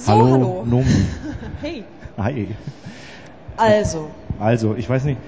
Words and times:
So, 0.00 0.10
hallo, 0.12 0.24
hallo. 0.32 0.64
Nomi. 0.64 0.86
Hey. 1.60 1.84
Hi. 2.16 2.48
Also, 3.58 4.08
Also, 4.40 4.74
ich 4.74 4.88
weiß 4.88 5.04
nicht, 5.04 5.18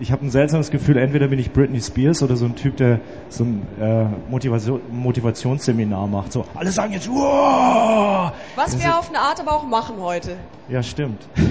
ich 0.00 0.10
habe 0.10 0.26
ein 0.26 0.30
seltsames 0.32 0.72
Gefühl, 0.72 0.96
entweder 0.96 1.28
bin 1.28 1.38
ich 1.38 1.52
Britney 1.52 1.80
Spears 1.80 2.20
oder 2.22 2.34
so 2.34 2.44
ein 2.46 2.56
Typ, 2.56 2.76
der 2.76 2.98
so 3.28 3.44
ein 3.44 3.62
äh, 3.80 4.06
Motivation, 4.28 4.80
Motivationsseminar 4.90 6.08
macht. 6.08 6.32
So, 6.32 6.44
alle 6.56 6.72
sagen 6.72 6.92
jetzt, 6.92 7.08
wow! 7.08 8.32
was 8.56 8.72
Das 8.72 8.82
wir 8.82 8.98
auf 8.98 9.10
eine 9.10 9.20
Art 9.20 9.38
aber 9.38 9.52
auch 9.52 9.64
machen 9.64 9.96
heute. 10.00 10.36
Ja, 10.68 10.82
stimmt. 10.82 11.22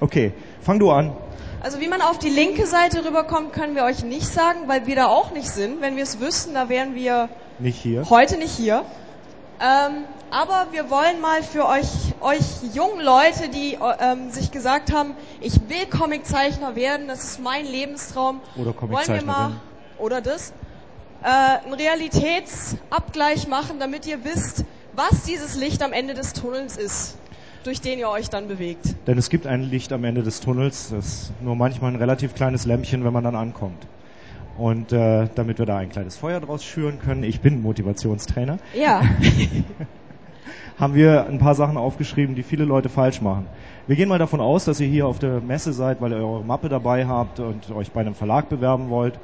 Okay, 0.00 0.32
fang 0.60 0.78
du 0.80 0.90
an. 0.90 1.12
Also 1.60 1.80
wie 1.80 1.88
man 1.88 2.02
auf 2.02 2.18
die 2.18 2.28
linke 2.28 2.66
Seite 2.66 3.04
rüberkommt, 3.04 3.52
können 3.52 3.74
wir 3.74 3.84
euch 3.84 4.04
nicht 4.04 4.26
sagen, 4.26 4.60
weil 4.66 4.86
wir 4.86 4.96
da 4.96 5.06
auch 5.06 5.32
nicht 5.32 5.48
sind. 5.48 5.80
Wenn 5.80 5.96
wir 5.96 6.02
es 6.02 6.20
wüssten, 6.20 6.54
da 6.54 6.68
wären 6.68 6.94
wir 6.94 7.28
Nicht 7.58 7.86
heute 8.10 8.36
nicht 8.36 8.50
hier. 8.50 8.84
Ähm, 9.60 10.04
aber 10.30 10.68
wir 10.72 10.88
wollen 10.90 11.20
mal 11.20 11.42
für 11.42 11.66
euch, 11.66 12.14
euch 12.20 12.74
jungen 12.74 13.00
Leute, 13.04 13.48
die 13.48 13.76
ähm, 14.00 14.30
sich 14.30 14.50
gesagt 14.52 14.92
haben, 14.92 15.14
ich 15.40 15.54
will 15.68 15.86
Comiczeichner 15.90 16.76
werden, 16.76 17.08
das 17.08 17.24
ist 17.24 17.40
mein 17.40 17.66
Lebenstraum. 17.66 18.40
Oder 18.54 18.66
Wollen 18.66 18.66
wir 18.66 18.74
Comiczeichnerin. 18.74 19.26
mal, 19.26 19.52
oder 19.98 20.20
das, 20.20 20.52
äh, 21.22 21.26
einen 21.64 21.74
Realitätsabgleich 21.74 23.48
machen, 23.48 23.78
damit 23.80 24.06
ihr 24.06 24.24
wisst, 24.24 24.64
was 24.94 25.22
dieses 25.24 25.56
Licht 25.56 25.82
am 25.82 25.92
Ende 25.92 26.14
des 26.14 26.34
Tunnels 26.34 26.76
ist, 26.76 27.16
durch 27.64 27.80
den 27.80 27.98
ihr 27.98 28.08
euch 28.08 28.30
dann 28.30 28.48
bewegt. 28.48 28.94
Denn 29.06 29.18
es 29.18 29.28
gibt 29.30 29.46
ein 29.46 29.62
Licht 29.62 29.92
am 29.92 30.04
Ende 30.04 30.22
des 30.22 30.40
Tunnels, 30.40 30.90
das 30.90 31.06
ist 31.06 31.32
nur 31.40 31.56
manchmal 31.56 31.92
ein 31.92 31.96
relativ 31.96 32.34
kleines 32.34 32.64
Lämpchen, 32.64 33.04
wenn 33.04 33.12
man 33.12 33.24
dann 33.24 33.34
ankommt. 33.34 33.86
Und 34.58 34.92
äh, 34.92 35.28
damit 35.36 35.58
wir 35.58 35.66
da 35.66 35.76
ein 35.78 35.88
kleines 35.88 36.16
Feuer 36.16 36.40
draus 36.40 36.64
schüren 36.64 36.98
können, 36.98 37.22
ich 37.22 37.40
bin 37.40 37.62
Motivationstrainer, 37.62 38.58
Ja. 38.74 39.02
haben 40.78 40.94
wir 40.94 41.26
ein 41.26 41.38
paar 41.38 41.54
Sachen 41.54 41.76
aufgeschrieben, 41.76 42.34
die 42.34 42.42
viele 42.42 42.64
Leute 42.64 42.88
falsch 42.88 43.20
machen. 43.20 43.46
Wir 43.86 43.96
gehen 43.96 44.08
mal 44.08 44.18
davon 44.18 44.40
aus, 44.40 44.64
dass 44.64 44.80
ihr 44.80 44.86
hier 44.86 45.06
auf 45.06 45.18
der 45.18 45.40
Messe 45.40 45.72
seid, 45.72 46.00
weil 46.00 46.12
ihr 46.12 46.18
eure 46.18 46.44
Mappe 46.44 46.68
dabei 46.68 47.06
habt 47.06 47.40
und 47.40 47.70
euch 47.70 47.90
bei 47.90 48.00
einem 48.00 48.14
Verlag 48.14 48.48
bewerben 48.48 48.88
wollt. 48.90 49.18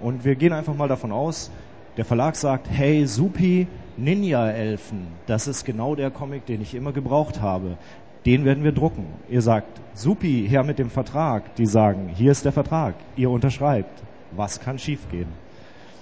Und 0.00 0.24
wir 0.24 0.34
gehen 0.34 0.52
einfach 0.52 0.74
mal 0.74 0.88
davon 0.88 1.12
aus, 1.12 1.50
der 1.96 2.04
Verlag 2.04 2.36
sagt, 2.36 2.68
hey, 2.70 3.06
Supi, 3.06 3.66
Ninja-Elfen, 3.96 5.08
das 5.26 5.46
ist 5.46 5.64
genau 5.64 5.94
der 5.94 6.10
Comic, 6.10 6.46
den 6.46 6.62
ich 6.62 6.74
immer 6.74 6.92
gebraucht 6.92 7.40
habe. 7.40 7.76
Den 8.24 8.44
werden 8.44 8.62
wir 8.64 8.72
drucken. 8.72 9.06
Ihr 9.28 9.42
sagt, 9.42 9.80
Supi, 9.94 10.46
her 10.48 10.62
mit 10.62 10.78
dem 10.78 10.90
Vertrag. 10.90 11.54
Die 11.56 11.66
sagen, 11.66 12.08
hier 12.14 12.30
ist 12.30 12.44
der 12.44 12.52
Vertrag. 12.52 12.94
Ihr 13.16 13.30
unterschreibt. 13.30 14.02
Was 14.36 14.60
kann 14.60 14.78
schiefgehen? 14.78 15.28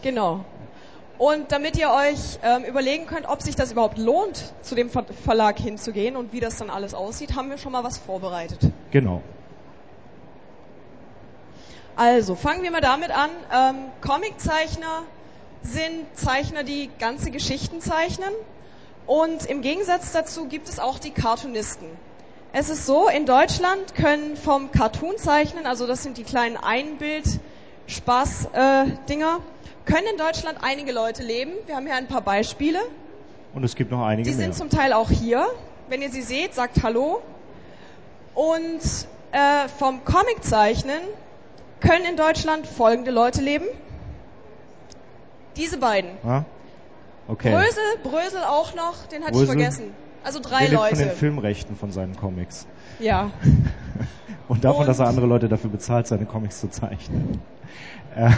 Genau. 0.03 0.45
Und 1.19 1.53
damit 1.53 1.77
ihr 1.77 1.91
euch 1.91 2.39
ähm, 2.43 2.65
überlegen 2.65 3.07
könnt, 3.07 3.29
ob 3.29 3.43
sich 3.43 3.55
das 3.55 3.73
überhaupt 3.73 3.99
lohnt, 3.99 4.55
zu 4.63 4.75
dem 4.75 4.89
Ver 4.89 5.05
Verlag 5.05 5.59
hinzugehen 5.59 6.17
und 6.17 6.33
wie 6.33 6.41
das 6.41 6.57
dann 6.57 6.71
alles 6.71 6.95
aussieht, 6.95 7.37
haben 7.37 7.51
wir 7.51 7.59
schon 7.59 7.73
mal 7.73 7.85
was 7.85 7.99
vorbereitet. 7.99 8.59
Genau. 8.91 9.21
Also, 11.95 12.35
fangen 12.37 12.63
wir 12.63 12.71
mal 12.71 12.81
damit 12.81 13.11
an. 13.11 13.29
Ähm, 13.53 13.75
Comiczeichner 14.01 15.03
sind 15.63 16.07
Zeichner, 16.15 16.65
die 16.65 16.89
ganze 16.99 17.31
Geschichten 17.31 17.83
zeichnen. 17.83 18.33
Und 19.07 19.45
im 19.45 19.61
Gegensatz 19.61 20.13
dazu 20.13 20.47
gibt 20.47 20.71
es 20.71 20.79
auch 20.79 20.99
die 20.99 21.11
Cartoonisten. 21.11 21.89
Es 22.53 22.71
ist 22.71 22.87
so, 22.87 23.09
in 23.09 23.27
Deutschland 23.27 23.95
können 23.95 24.37
vom 24.37 24.73
Cartoon-Zeichnen, 24.73 25.67
also 25.67 25.87
das 25.87 26.03
sind 26.03 26.17
die 26.17 26.25
kleinen 26.25 26.57
Einbild-Spaß-Dinger, 27.91 29.41
können 29.85 30.07
in 30.13 30.19
Deutschland 30.19 30.59
einige 30.63 30.93
Leute 30.93 31.23
leben. 31.23 31.53
Wir 31.67 31.77
haben 31.77 31.87
hier 31.87 31.97
ein 31.97 32.07
paar 32.07 32.21
Beispiele. 32.21 32.79
Und 33.55 33.65
es 33.65 33.75
gibt 33.75 33.91
noch 33.91 34.05
einige 34.05 34.31
Die 34.31 34.37
mehr. 34.37 34.47
sind 34.47 34.55
zum 34.55 34.71
Teil 34.71 34.93
auch 34.93 35.11
hier. 35.11 35.47
Wenn 35.89 36.03
ihr 36.03 36.11
sie 36.11 36.23
seht, 36.23 36.55
sagt 36.55 36.83
Hallo. 36.83 37.21
Und 38.35 38.81
äh, 39.33 39.69
vom 39.79 40.05
Comiczeichnen 40.05 41.01
können 41.81 42.05
in 42.05 42.17
Deutschland 42.17 42.67
folgende 42.67 43.11
Leute 43.11 43.41
leben. 43.41 43.67
Diese 45.57 45.79
beiden. 45.79 46.11
Ah? 46.25 46.45
Okay. 47.27 47.51
Brösel, 47.53 47.83
Brösel 48.03 48.45
auch 48.45 48.75
noch, 48.75 49.07
den 49.07 49.23
hatte 49.23 49.33
ich 49.33 49.39
Brösel? 49.39 49.47
vergessen. 49.47 49.95
Also 50.23 50.39
drei 50.41 50.67
er 50.67 50.71
lebt 50.71 50.81
von 50.83 50.99
den 50.99 51.07
Leute. 51.09 51.17
Filmrechten 51.17 51.77
von 51.77 51.91
seinen 51.91 52.17
Comics. 52.17 52.67
Ja. 53.01 53.31
Und 54.49 54.65
davon, 54.65 54.83
Und- 54.83 54.87
dass 54.89 54.99
er 54.99 55.07
andere 55.09 55.27
Leute 55.27 55.49
dafür 55.49 55.71
bezahlt, 55.71 56.07
seine 56.07 56.27
Comics 56.27 56.61
zu 56.61 56.69
zeichnen. 56.69 57.41
Äh, 58.17 58.31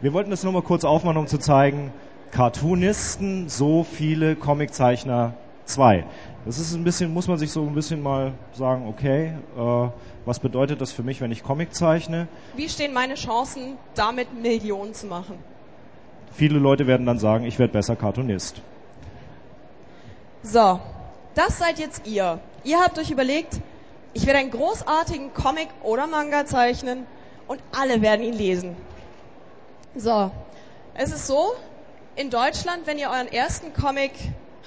wir 0.00 0.12
wollten 0.12 0.30
das 0.30 0.42
nur 0.42 0.52
mal 0.52 0.62
kurz 0.62 0.84
aufmachen, 0.84 1.18
um 1.18 1.26
zu 1.26 1.38
zeigen, 1.38 1.92
Cartoonisten, 2.32 3.48
so 3.48 3.84
viele 3.84 4.36
Comiczeichner, 4.36 5.34
zwei. 5.64 6.04
Das 6.46 6.58
ist 6.58 6.74
ein 6.74 6.84
bisschen, 6.84 7.12
muss 7.12 7.28
man 7.28 7.38
sich 7.38 7.50
so 7.50 7.62
ein 7.66 7.74
bisschen 7.74 8.02
mal 8.02 8.32
sagen, 8.54 8.86
okay, 8.88 9.34
äh, 9.56 9.88
was 10.24 10.38
bedeutet 10.38 10.80
das 10.80 10.92
für 10.92 11.02
mich, 11.02 11.20
wenn 11.20 11.32
ich 11.32 11.42
Comic 11.42 11.74
zeichne? 11.74 12.28
Wie 12.56 12.68
stehen 12.68 12.92
meine 12.92 13.14
Chancen, 13.14 13.76
damit 13.94 14.28
Millionen 14.40 14.94
zu 14.94 15.06
machen? 15.06 15.36
Viele 16.32 16.58
Leute 16.58 16.86
werden 16.86 17.06
dann 17.06 17.18
sagen, 17.18 17.44
ich 17.44 17.58
werde 17.58 17.72
besser 17.72 17.96
Cartoonist. 17.96 18.60
So, 20.42 20.80
das 21.34 21.58
seid 21.58 21.78
jetzt 21.78 22.06
ihr. 22.06 22.38
Ihr 22.64 22.78
habt 22.78 22.98
euch 22.98 23.10
überlegt, 23.10 23.60
ich 24.14 24.26
werde 24.26 24.38
einen 24.38 24.50
großartigen 24.50 25.32
Comic 25.34 25.68
oder 25.82 26.06
Manga 26.06 26.46
zeichnen 26.46 27.06
und 27.46 27.60
alle 27.72 28.02
werden 28.02 28.24
ihn 28.24 28.34
lesen. 28.34 28.76
So, 29.94 30.30
es 30.94 31.12
ist 31.12 31.26
so, 31.26 31.52
in 32.16 32.30
Deutschland, 32.30 32.86
wenn 32.86 32.98
ihr 32.98 33.10
euren 33.10 33.28
ersten 33.28 33.72
Comic 33.72 34.12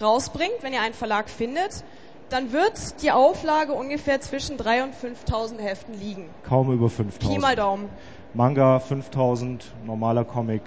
rausbringt, 0.01 0.55
wenn 0.61 0.73
ihr 0.73 0.81
einen 0.81 0.93
Verlag 0.93 1.29
findet, 1.29 1.83
dann 2.29 2.51
wird 2.51 3.01
die 3.03 3.11
Auflage 3.11 3.73
ungefähr 3.73 4.19
zwischen 4.21 4.57
3.000 4.57 4.83
und 4.83 4.93
5.000 4.95 5.59
Heften 5.59 5.99
liegen. 5.99 6.29
Kaum 6.43 6.71
über 6.71 6.87
Pi 6.89 7.37
mal 7.37 7.55
5000. 7.55 7.59
Daumen. 7.59 7.89
Manga 8.33 8.79
5000, 8.79 9.71
normaler 9.85 10.25
Comic 10.25 10.63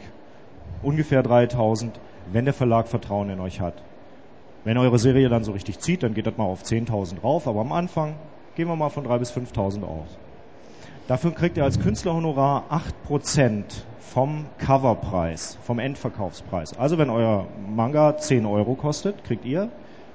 ungefähr 0.82 1.22
3000, 1.22 1.98
wenn 2.32 2.44
der 2.44 2.54
Verlag 2.54 2.86
Vertrauen 2.86 3.30
in 3.30 3.40
euch 3.40 3.60
hat. 3.60 3.74
Wenn 4.62 4.78
eure 4.78 4.98
Serie 4.98 5.28
dann 5.28 5.42
so 5.42 5.52
richtig 5.52 5.80
zieht, 5.80 6.02
dann 6.02 6.14
geht 6.14 6.26
das 6.26 6.36
mal 6.36 6.44
auf 6.44 6.62
10.000 6.62 7.20
rauf, 7.22 7.48
aber 7.48 7.60
am 7.60 7.72
Anfang 7.72 8.14
gehen 8.56 8.68
wir 8.68 8.76
mal 8.76 8.88
von 8.88 9.06
3.000 9.06 9.18
bis 9.18 9.32
5.000 9.32 9.84
aus. 9.84 10.18
Dafür 11.06 11.32
kriegt 11.32 11.56
ihr 11.56 11.64
als 11.64 11.78
Künstlerhonorar 11.78 12.64
8% 13.08 13.62
vom 14.00 14.46
Coverpreis, 14.58 15.58
vom 15.62 15.78
Endverkaufspreis. 15.78 16.76
Also 16.76 16.98
wenn 16.98 17.10
euer 17.10 17.46
Manga 17.68 18.16
10 18.16 18.44
Euro 18.46 18.74
kostet, 18.74 19.22
kriegt 19.24 19.44
ihr 19.44 19.68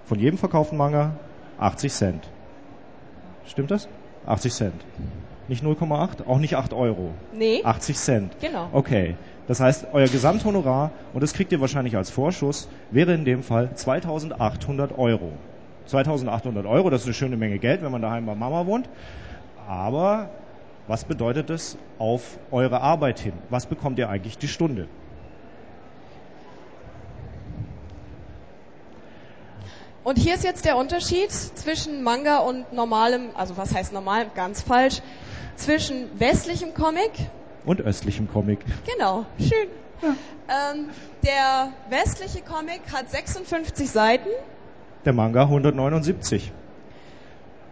von 0.06 0.20
jedem 0.20 0.38
verkauften 0.38 0.78
Manga 0.78 1.16
80 1.60 1.94
Cent. 1.94 2.30
Stimmt 3.46 3.72
das? 3.72 3.88
80 4.26 4.54
Cent. 4.54 4.86
Nicht 5.48 5.64
0,8, 5.64 6.28
auch 6.28 6.40
nicht 6.40 6.56
8 6.56 6.74
Euro. 6.74 7.12
Nee, 7.34 7.64
80 7.64 7.98
Cent. 7.98 8.40
Genau. 8.42 8.68
Okay. 8.74 9.16
Das 9.48 9.60
heißt, 9.60 9.88
euer 9.94 10.08
Gesamthonorar, 10.08 10.92
und 11.14 11.22
das 11.22 11.34
kriegt 11.34 11.52
ihr 11.52 11.62
wahrscheinlich 11.62 11.98
als 11.98 12.10
Vorschuss, 12.10 12.70
wäre 12.90 13.14
in 13.14 13.26
dem 13.26 13.44
Fall 13.44 13.76
2800 13.76 14.98
Euro. 14.98 15.32
2800 15.88 16.66
Euro, 16.66 16.90
das 16.90 17.02
ist 17.02 17.08
eine 17.08 17.14
schöne 17.14 17.38
Menge 17.38 17.60
Geld, 17.60 17.82
wenn 17.82 17.92
man 17.92 18.02
daheim 18.02 18.26
bei 18.26 18.36
Mama 18.36 18.66
wohnt. 18.66 18.90
Aber 19.68 20.30
was 20.88 21.04
bedeutet 21.06 21.50
das 21.50 21.78
auf 22.00 22.38
eure 22.52 22.82
Arbeit 22.82 23.20
hin? 23.20 23.34
Was 23.50 23.66
bekommt 23.66 24.00
ihr 24.00 24.10
eigentlich 24.10 24.38
die 24.38 24.48
Stunde? 24.48 24.88
Und 30.04 30.18
hier 30.18 30.34
ist 30.34 30.44
jetzt 30.44 30.66
der 30.66 30.78
Unterschied 30.78 31.32
zwischen 31.32 32.02
Manga 32.02 32.40
und 32.40 32.74
normalem, 32.74 33.30
also 33.36 33.56
was 33.58 33.74
heißt 33.74 33.94
normal, 33.94 34.28
ganz 34.34 34.62
falsch, 34.62 35.02
zwischen 35.56 36.08
westlichem 36.20 36.74
Comic, 36.74 37.12
Und 37.66 37.82
östlichem 37.82 38.28
Comic. 38.28 38.60
genau, 38.92 39.26
schön. 39.38 39.70
Ähm, 40.04 40.90
der 41.24 41.72
westliche 41.90 42.42
Comic 42.42 42.82
hat 42.92 43.12
56 43.12 43.92
Seiten, 43.92 44.30
Der 45.04 45.14
Manga 45.14 45.44
179. 45.44 46.52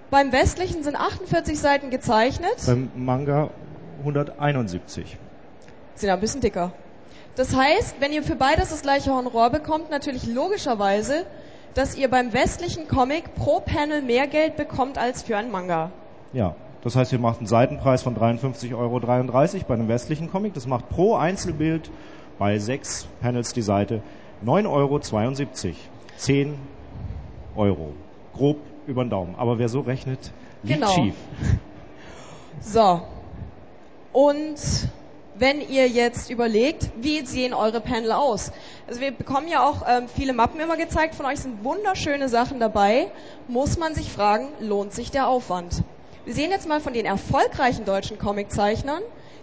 beim 0.09 0.31
westlichen 0.31 0.83
sind 0.83 0.95
48 0.95 1.59
Seiten 1.59 1.91
gezeichnet, 1.91 2.55
Beim 2.65 2.89
Manga 2.95 3.51
171. 3.99 5.15
sind 5.93 6.09
ein 6.09 6.19
bisschen 6.19 6.41
dicker. 6.41 6.71
Das 7.35 7.55
heißt, 7.55 7.97
wenn 7.99 8.11
ihr 8.13 8.23
für 8.23 8.35
beides 8.35 8.69
das 8.69 8.81
gleiche 8.81 9.13
Honorar 9.13 9.51
bekommt, 9.51 9.91
natürlich 9.91 10.25
logischerweise, 10.25 11.25
dass 11.75 11.95
ihr 11.95 12.09
beim 12.09 12.33
westlichen 12.33 12.87
Comic 12.87 13.35
pro 13.35 13.59
Panel 13.59 14.01
mehr 14.01 14.25
Geld 14.25 14.57
bekommt 14.57 14.97
als 14.97 15.21
für 15.21 15.37
einen 15.37 15.51
Manga. 15.51 15.91
Ja, 16.33 16.55
das 16.81 16.95
heißt, 16.95 17.13
ihr 17.13 17.19
macht 17.19 17.37
einen 17.37 17.47
Seitenpreis 17.47 18.01
von 18.01 18.15
53,33 18.17 18.75
Euro 18.75 18.99
bei 18.99 19.73
einem 19.75 19.87
westlichen 19.87 20.31
Comic. 20.31 20.55
Das 20.55 20.65
macht 20.65 20.89
pro 20.89 21.15
Einzelbild 21.15 21.91
bei 22.39 22.57
sechs 22.57 23.07
Panels 23.21 23.53
die 23.53 23.61
Seite 23.61 24.01
9,72 24.43 24.65
Euro. 24.67 24.99
10 26.17 26.78
Euro. 27.59 27.93
Grob 28.33 28.57
über 28.87 29.03
den 29.03 29.09
Daumen. 29.09 29.35
Aber 29.35 29.59
wer 29.59 29.69
so 29.69 29.81
rechnet, 29.81 30.31
liegt 30.63 30.79
Genau. 30.79 30.91
schief. 30.93 31.15
So. 32.61 33.01
Und 34.11 34.57
wenn 35.35 35.61
ihr 35.61 35.87
jetzt 35.87 36.29
überlegt, 36.29 36.89
wie 36.99 37.25
sehen 37.25 37.53
eure 37.53 37.79
Panel 37.79 38.11
aus? 38.11 38.51
Also 38.87 38.99
wir 38.99 39.11
bekommen 39.11 39.47
ja 39.47 39.65
auch 39.65 39.83
ähm, 39.87 40.07
viele 40.13 40.33
Mappen 40.33 40.59
immer 40.59 40.75
gezeigt. 40.75 41.15
Von 41.15 41.25
euch 41.25 41.39
sind 41.39 41.63
wunderschöne 41.63 42.27
Sachen 42.27 42.59
dabei. 42.59 43.11
Muss 43.47 43.77
man 43.77 43.95
sich 43.95 44.11
fragen, 44.11 44.49
lohnt 44.59 44.93
sich 44.93 45.09
der 45.11 45.27
Aufwand? 45.27 45.83
Wir 46.25 46.33
sehen 46.33 46.51
jetzt 46.51 46.67
mal 46.67 46.81
von 46.81 46.93
den 46.93 47.05
erfolgreichen 47.05 47.85
deutschen 47.85 48.17
Comiczeichnern, 48.19 49.01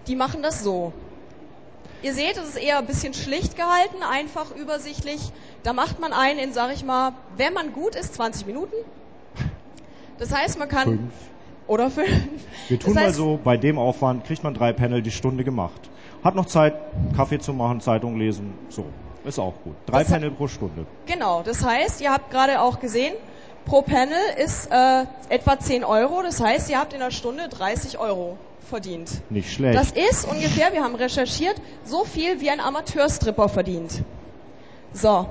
die 0.08 0.16
machen 0.16 0.42
das 0.42 0.62
so. 0.62 0.92
Ihr 2.02 2.12
seht, 2.12 2.36
es 2.36 2.50
ist 2.50 2.58
eher 2.58 2.78
ein 2.78 2.86
bisschen 2.86 3.14
schlicht 3.14 3.56
gehalten, 3.56 4.02
einfach 4.02 4.54
übersichtlich. 4.54 5.32
Da 5.66 5.72
macht 5.72 5.98
man 5.98 6.12
einen 6.12 6.38
in, 6.38 6.52
sag 6.52 6.72
ich 6.72 6.84
mal, 6.84 7.10
wenn 7.36 7.52
man 7.52 7.72
gut 7.72 7.96
ist, 7.96 8.14
20 8.14 8.46
Minuten. 8.46 8.72
Das 10.16 10.32
heißt, 10.32 10.60
man 10.60 10.68
kann... 10.68 10.84
Fünf. 10.84 11.12
Oder 11.66 11.90
fünf. 11.90 12.08
Wir 12.68 12.78
tun 12.78 12.94
das 12.94 12.94
mal 12.94 13.06
heißt, 13.08 13.16
so, 13.16 13.40
bei 13.42 13.56
dem 13.56 13.76
Aufwand 13.76 14.24
kriegt 14.24 14.44
man 14.44 14.54
drei 14.54 14.72
Panel 14.72 15.02
die 15.02 15.10
Stunde 15.10 15.42
gemacht. 15.42 15.90
Hat 16.22 16.36
noch 16.36 16.46
Zeit, 16.46 16.74
Kaffee 17.16 17.40
zu 17.40 17.52
machen, 17.52 17.80
Zeitung 17.80 18.16
lesen, 18.16 18.54
so. 18.68 18.84
Ist 19.24 19.40
auch 19.40 19.54
gut. 19.64 19.74
Drei 19.86 20.04
Das- 20.04 20.12
Panel 20.12 20.30
pro 20.30 20.46
Stunde. 20.46 20.86
Genau, 21.06 21.42
das 21.42 21.64
heißt, 21.64 22.00
ihr 22.00 22.12
habt 22.12 22.30
gerade 22.30 22.60
auch 22.60 22.78
gesehen, 22.78 23.14
pro 23.64 23.82
Panel 23.82 24.14
ist 24.36 24.70
äh, 24.70 25.02
etwa 25.30 25.58
10 25.58 25.82
Euro. 25.82 26.22
Das 26.22 26.40
heißt, 26.40 26.70
ihr 26.70 26.78
habt 26.78 26.92
in 26.92 27.02
einer 27.02 27.10
Stunde 27.10 27.48
30 27.48 27.98
Euro 27.98 28.38
verdient. 28.70 29.20
Nicht 29.30 29.52
schlecht. 29.52 29.76
Das 29.76 29.90
ist 29.90 30.30
ungefähr, 30.30 30.72
wir 30.72 30.84
haben 30.84 30.94
recherchiert, 30.94 31.56
so 31.82 32.04
viel 32.04 32.40
wie 32.40 32.50
ein 32.50 32.60
Amateurstripper 32.60 33.48
verdient. 33.48 34.04
So, 34.92 35.26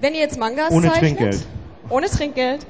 wenn 0.00 0.14
ihr 0.14 0.20
jetzt 0.20 0.38
Mangas 0.38 0.70
Ohne 0.72 0.88
zeichnet, 0.88 1.18
Trinkgeld. 1.18 1.46
ohne 1.90 2.06
Trinkgeld. 2.08 2.66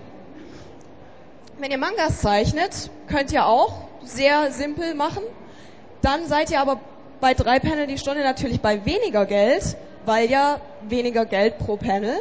Wenn 1.59 1.71
ihr 1.71 1.79
Mangas 1.79 2.21
zeichnet, 2.21 2.91
könnt 3.09 3.33
ihr 3.33 3.47
auch 3.47 3.89
sehr 4.05 4.53
simpel 4.53 4.95
machen. 4.95 5.23
Dann 6.03 6.27
seid 6.27 6.51
ihr 6.51 6.61
aber 6.61 6.81
bei 7.21 7.35
drei 7.35 7.59
Panel 7.59 7.87
die 7.87 7.99
Stunde 7.99 8.23
natürlich 8.23 8.61
bei 8.61 8.85
weniger 8.85 9.27
Geld, 9.27 9.77
weil 10.07 10.31
ja 10.31 10.61
weniger 10.89 11.27
Geld 11.27 11.59
pro 11.59 11.77
Panel. 11.77 12.15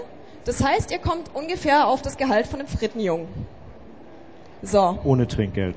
Das 0.45 0.63
heißt, 0.63 0.91
ihr 0.91 0.99
kommt 0.99 1.35
ungefähr 1.35 1.87
auf 1.87 2.01
das 2.01 2.17
Gehalt 2.17 2.47
von 2.47 2.59
einem 2.59 2.67
Frittenjungen. 2.67 3.27
So. 4.63 4.97
Ohne 5.03 5.27
Trinkgeld. 5.27 5.75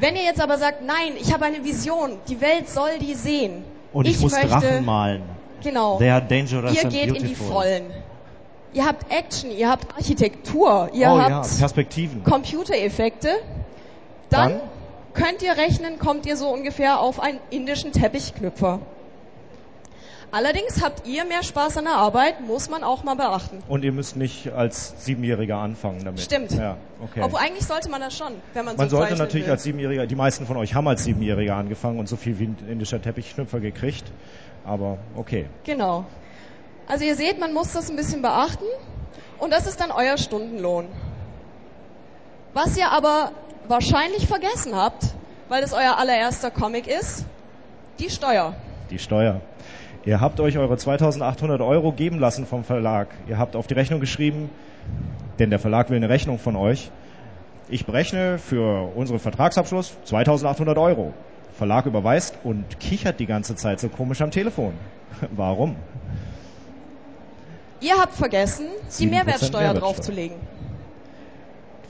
Wenn 0.00 0.16
ihr 0.16 0.22
jetzt 0.22 0.40
aber 0.40 0.56
sagt, 0.56 0.82
nein, 0.82 1.12
ich 1.20 1.32
habe 1.32 1.44
eine 1.44 1.62
Vision, 1.64 2.18
die 2.28 2.40
Welt 2.40 2.68
soll 2.68 2.98
die 3.00 3.14
sehen. 3.14 3.64
Und 3.92 4.06
ich, 4.06 4.20
muss 4.20 4.32
möchte, 4.32 4.48
Drachen 4.48 4.84
malen. 4.84 5.22
Genau. 5.62 5.98
They 5.98 6.10
are 6.10 6.22
dangerous 6.22 6.74
Ihr 6.74 6.84
and 6.84 6.92
geht 6.92 7.08
in 7.08 7.14
die 7.14 7.20
beautiful. 7.20 7.46
Vollen. 7.46 7.84
Ihr 8.74 8.84
habt 8.84 9.10
Action, 9.10 9.50
ihr 9.50 9.68
habt 9.68 9.94
Architektur, 9.96 10.90
ihr 10.92 11.10
oh 11.10 11.18
ja, 11.18 11.30
habt 11.30 11.58
Perspektiven. 11.58 12.22
Computereffekte. 12.22 13.30
Dann, 14.30 14.50
Dann? 14.50 14.60
könnt 15.14 15.42
ihr 15.42 15.56
rechnen, 15.56 15.98
kommt 15.98 16.26
ihr 16.26 16.36
so 16.36 16.48
ungefähr 16.48 17.00
auf 17.00 17.18
einen 17.18 17.40
indischen 17.50 17.92
Teppichknüpfer. 17.92 18.80
Allerdings 20.30 20.82
habt 20.82 21.06
ihr 21.06 21.24
mehr 21.24 21.42
Spaß 21.42 21.78
an 21.78 21.84
der 21.84 21.94
Arbeit, 21.94 22.42
muss 22.42 22.68
man 22.68 22.84
auch 22.84 23.02
mal 23.02 23.14
beachten. 23.14 23.62
Und 23.66 23.82
ihr 23.82 23.92
müsst 23.92 24.14
nicht 24.14 24.52
als 24.52 24.92
Siebenjähriger 25.02 25.56
anfangen 25.56 26.04
damit. 26.04 26.20
Stimmt. 26.20 26.52
Ja, 26.52 26.76
okay. 27.02 27.22
Obwohl 27.22 27.40
eigentlich 27.40 27.64
sollte 27.66 27.88
man 27.88 28.02
das 28.02 28.14
schon, 28.14 28.34
wenn 28.52 28.66
man, 28.66 28.76
Man 28.76 28.90
so 28.90 28.96
sollte 28.96 29.12
zeichnen 29.12 29.26
natürlich 29.26 29.46
will. 29.46 29.52
als 29.52 29.62
Siebenjähriger, 29.62 30.06
die 30.06 30.14
meisten 30.14 30.44
von 30.44 30.58
euch 30.58 30.74
haben 30.74 30.86
als 30.86 31.04
Siebenjähriger 31.04 31.56
angefangen 31.56 31.98
und 31.98 32.10
so 32.10 32.16
viel 32.16 32.38
wie 32.38 32.44
ein 32.44 32.58
indischer 32.68 33.00
Teppichknüpfer 33.00 33.60
gekriegt. 33.60 34.04
Aber 34.68 34.98
okay. 35.16 35.46
Genau. 35.64 36.04
Also 36.86 37.04
ihr 37.04 37.16
seht, 37.16 37.40
man 37.40 37.54
muss 37.54 37.72
das 37.72 37.90
ein 37.90 37.96
bisschen 37.96 38.22
beachten 38.22 38.66
und 39.38 39.52
das 39.52 39.66
ist 39.66 39.80
dann 39.80 39.90
euer 39.90 40.18
Stundenlohn. 40.18 40.86
Was 42.52 42.76
ihr 42.76 42.90
aber 42.90 43.32
wahrscheinlich 43.66 44.26
vergessen 44.26 44.76
habt, 44.76 45.14
weil 45.48 45.62
es 45.62 45.72
euer 45.72 45.96
allererster 45.98 46.50
Comic 46.50 46.86
ist, 46.86 47.24
die 47.98 48.10
Steuer. 48.10 48.54
Die 48.90 48.98
Steuer. 48.98 49.40
Ihr 50.04 50.20
habt 50.20 50.38
euch 50.40 50.58
eure 50.58 50.76
2800 50.76 51.60
Euro 51.60 51.92
geben 51.92 52.18
lassen 52.18 52.46
vom 52.46 52.64
Verlag. 52.64 53.08
Ihr 53.26 53.38
habt 53.38 53.56
auf 53.56 53.66
die 53.66 53.74
Rechnung 53.74 54.00
geschrieben, 54.00 54.50
denn 55.38 55.50
der 55.50 55.58
Verlag 55.58 55.90
will 55.90 55.96
eine 55.96 56.08
Rechnung 56.08 56.38
von 56.38 56.56
euch. 56.56 56.90
Ich 57.68 57.84
berechne 57.84 58.38
für 58.38 58.90
unseren 58.94 59.18
Vertragsabschluss 59.18 59.96
2800 60.04 60.78
Euro. 60.78 61.12
Verlag 61.58 61.86
überweist 61.86 62.38
und 62.44 62.78
kichert 62.78 63.18
die 63.18 63.26
ganze 63.26 63.56
Zeit 63.56 63.80
so 63.80 63.88
komisch 63.88 64.22
am 64.22 64.30
Telefon. 64.30 64.74
Warum? 65.32 65.74
Ihr 67.80 67.98
habt 67.98 68.14
vergessen, 68.14 68.66
die 68.98 69.06
7% 69.06 69.10
Mehrwertsteuer 69.10 69.60
Mehrwertsteuer. 69.62 69.74
draufzulegen. 69.74 70.36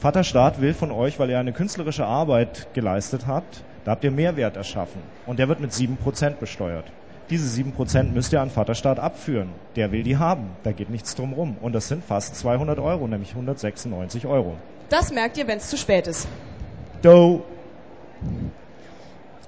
Vaterstaat 0.01 0.63
will 0.63 0.73
von 0.73 0.91
euch, 0.91 1.19
weil 1.19 1.29
ihr 1.29 1.39
eine 1.39 1.53
künstlerische 1.53 2.07
Arbeit 2.07 2.69
geleistet 2.73 3.27
habt, 3.27 3.63
da 3.85 3.91
habt 3.91 4.05
ihr 4.05 4.11
Mehrwert 4.11 4.57
erschaffen. 4.57 5.03
Und 5.27 5.39
der 5.39 5.49
wird 5.49 5.61
mit 5.61 5.73
7% 5.73 6.37
besteuert. 6.37 6.87
Diese 7.29 7.63
7% 7.63 8.05
müsst 8.05 8.33
ihr 8.33 8.41
an 8.41 8.49
Vaterstaat 8.49 8.99
abführen. 8.99 9.51
Der 9.77 9.93
will 9.93 10.03
die 10.03 10.17
haben. 10.17 10.49
Da 10.63 10.73
geht 10.73 10.89
nichts 10.89 11.15
drum 11.15 11.35
rum. 11.35 11.59
Und 11.61 11.75
das 11.75 11.89
sind 11.89 12.03
fast 12.03 12.37
200 12.37 12.79
Euro, 12.79 13.07
nämlich 13.07 13.33
196 13.33 14.25
Euro. 14.25 14.57
Das 14.89 15.13
merkt 15.13 15.37
ihr, 15.37 15.47
wenn 15.47 15.59
es 15.59 15.69
zu 15.69 15.77
spät 15.77 16.07
ist. 16.07 16.27
Do. 17.03 17.45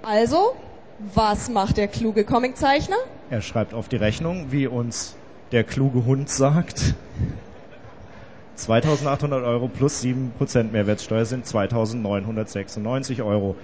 Also, 0.03 0.57
was 0.99 1.51
macht 1.51 1.77
der 1.77 1.89
kluge 1.89 2.25
Comiczeichner? 2.25 2.97
Er 3.29 3.43
schreibt 3.43 3.75
auf 3.75 3.89
die 3.89 3.97
Rechnung, 3.97 4.51
wie 4.51 4.67
uns 4.67 5.17
der 5.53 5.65
kluge 5.65 6.05
Hund 6.07 6.31
sagt. 6.31 6.95
2800 8.55 9.45
Euro 9.45 9.69
plus 9.69 10.03
7% 10.03 10.65
Mehrwertsteuer 10.65 11.25
sind 11.25 11.47
2996 11.47 13.23
Euro. 13.23 13.57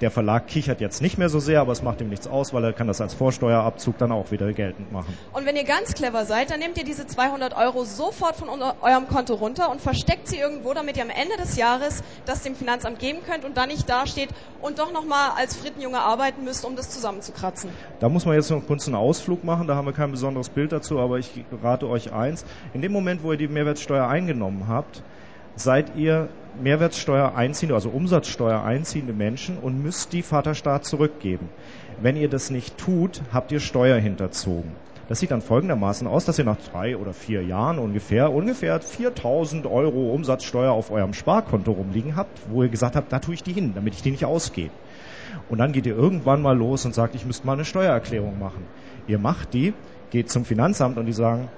Der 0.00 0.10
Verlag 0.10 0.46
kichert 0.46 0.80
jetzt 0.80 1.02
nicht 1.02 1.18
mehr 1.18 1.28
so 1.28 1.40
sehr, 1.40 1.60
aber 1.60 1.72
es 1.72 1.82
macht 1.82 2.00
ihm 2.00 2.08
nichts 2.08 2.26
aus, 2.26 2.54
weil 2.54 2.64
er 2.64 2.72
kann 2.72 2.86
das 2.86 3.02
als 3.02 3.12
Vorsteuerabzug 3.12 3.98
dann 3.98 4.12
auch 4.12 4.30
wieder 4.30 4.50
geltend 4.54 4.90
machen. 4.90 5.16
Und 5.34 5.44
wenn 5.44 5.56
ihr 5.56 5.64
ganz 5.64 5.92
clever 5.92 6.24
seid, 6.24 6.50
dann 6.50 6.58
nehmt 6.58 6.78
ihr 6.78 6.84
diese 6.84 7.06
200 7.06 7.54
Euro 7.54 7.84
sofort 7.84 8.36
von 8.36 8.48
eurem 8.48 9.08
Konto 9.08 9.34
runter 9.34 9.70
und 9.70 9.82
versteckt 9.82 10.26
sie 10.28 10.38
irgendwo, 10.38 10.72
damit 10.72 10.96
ihr 10.96 11.02
am 11.02 11.10
Ende 11.10 11.36
des 11.36 11.56
Jahres 11.56 12.02
das 12.24 12.42
dem 12.42 12.54
Finanzamt 12.54 12.98
geben 12.98 13.18
könnt 13.28 13.44
und 13.44 13.58
dann 13.58 13.68
nicht 13.68 13.90
dasteht 13.90 14.30
und 14.62 14.78
doch 14.78 14.90
nochmal 14.90 15.32
als 15.36 15.56
Frittenjunge 15.56 15.98
arbeiten 15.98 16.44
müsst, 16.44 16.64
um 16.64 16.76
das 16.76 16.88
zusammenzukratzen. 16.88 17.68
Da 17.98 18.08
muss 18.08 18.24
man 18.24 18.36
jetzt 18.36 18.50
noch 18.50 18.66
kurz 18.66 18.86
einen 18.86 18.96
Ausflug 18.96 19.44
machen, 19.44 19.66
da 19.66 19.74
haben 19.76 19.86
wir 19.86 19.92
kein 19.92 20.12
besonderes 20.12 20.48
Bild 20.48 20.72
dazu, 20.72 20.98
aber 20.98 21.18
ich 21.18 21.44
rate 21.62 21.86
euch 21.86 22.10
eins. 22.10 22.46
In 22.72 22.80
dem 22.80 22.92
Moment, 22.92 23.22
wo 23.22 23.32
ihr 23.32 23.38
die 23.38 23.48
Mehrwertsteuer 23.48 24.08
eingenommen 24.08 24.66
habt, 24.66 25.02
seid 25.56 25.96
ihr 25.96 26.28
Mehrwertsteuer 26.62 27.34
einziehende, 27.34 27.74
also 27.74 27.90
Umsatzsteuer 27.90 28.62
einziehende 28.62 29.12
Menschen 29.12 29.58
und 29.58 29.82
müsst 29.82 30.12
die 30.12 30.22
Vaterstaat 30.22 30.84
zurückgeben. 30.84 31.48
Wenn 32.00 32.16
ihr 32.16 32.28
das 32.28 32.50
nicht 32.50 32.78
tut, 32.78 33.22
habt 33.32 33.52
ihr 33.52 33.60
Steuer 33.60 33.98
hinterzogen. 33.98 34.72
Das 35.08 35.18
sieht 35.18 35.32
dann 35.32 35.42
folgendermaßen 35.42 36.06
aus, 36.06 36.24
dass 36.24 36.38
ihr 36.38 36.44
nach 36.44 36.56
drei 36.70 36.96
oder 36.96 37.12
vier 37.12 37.42
Jahren 37.42 37.80
ungefähr, 37.80 38.32
ungefähr 38.32 38.80
4000 38.80 39.66
Euro 39.66 40.14
Umsatzsteuer 40.14 40.70
auf 40.70 40.92
eurem 40.92 41.14
Sparkonto 41.14 41.72
rumliegen 41.72 42.14
habt, 42.14 42.38
wo 42.48 42.62
ihr 42.62 42.68
gesagt 42.68 42.94
habt, 42.94 43.12
da 43.12 43.18
tue 43.18 43.34
ich 43.34 43.42
die 43.42 43.52
hin, 43.52 43.72
damit 43.74 43.94
ich 43.94 44.02
die 44.02 44.12
nicht 44.12 44.24
ausgehe. 44.24 44.70
Und 45.48 45.58
dann 45.58 45.72
geht 45.72 45.86
ihr 45.86 45.96
irgendwann 45.96 46.42
mal 46.42 46.56
los 46.56 46.84
und 46.84 46.94
sagt, 46.94 47.16
ich 47.16 47.26
müsste 47.26 47.44
mal 47.44 47.54
eine 47.54 47.64
Steuererklärung 47.64 48.38
machen. 48.38 48.64
Ihr 49.08 49.18
macht 49.18 49.52
die, 49.52 49.74
geht 50.10 50.30
zum 50.30 50.44
Finanzamt 50.44 50.96
und 50.96 51.06
die 51.06 51.12
sagen, 51.12 51.48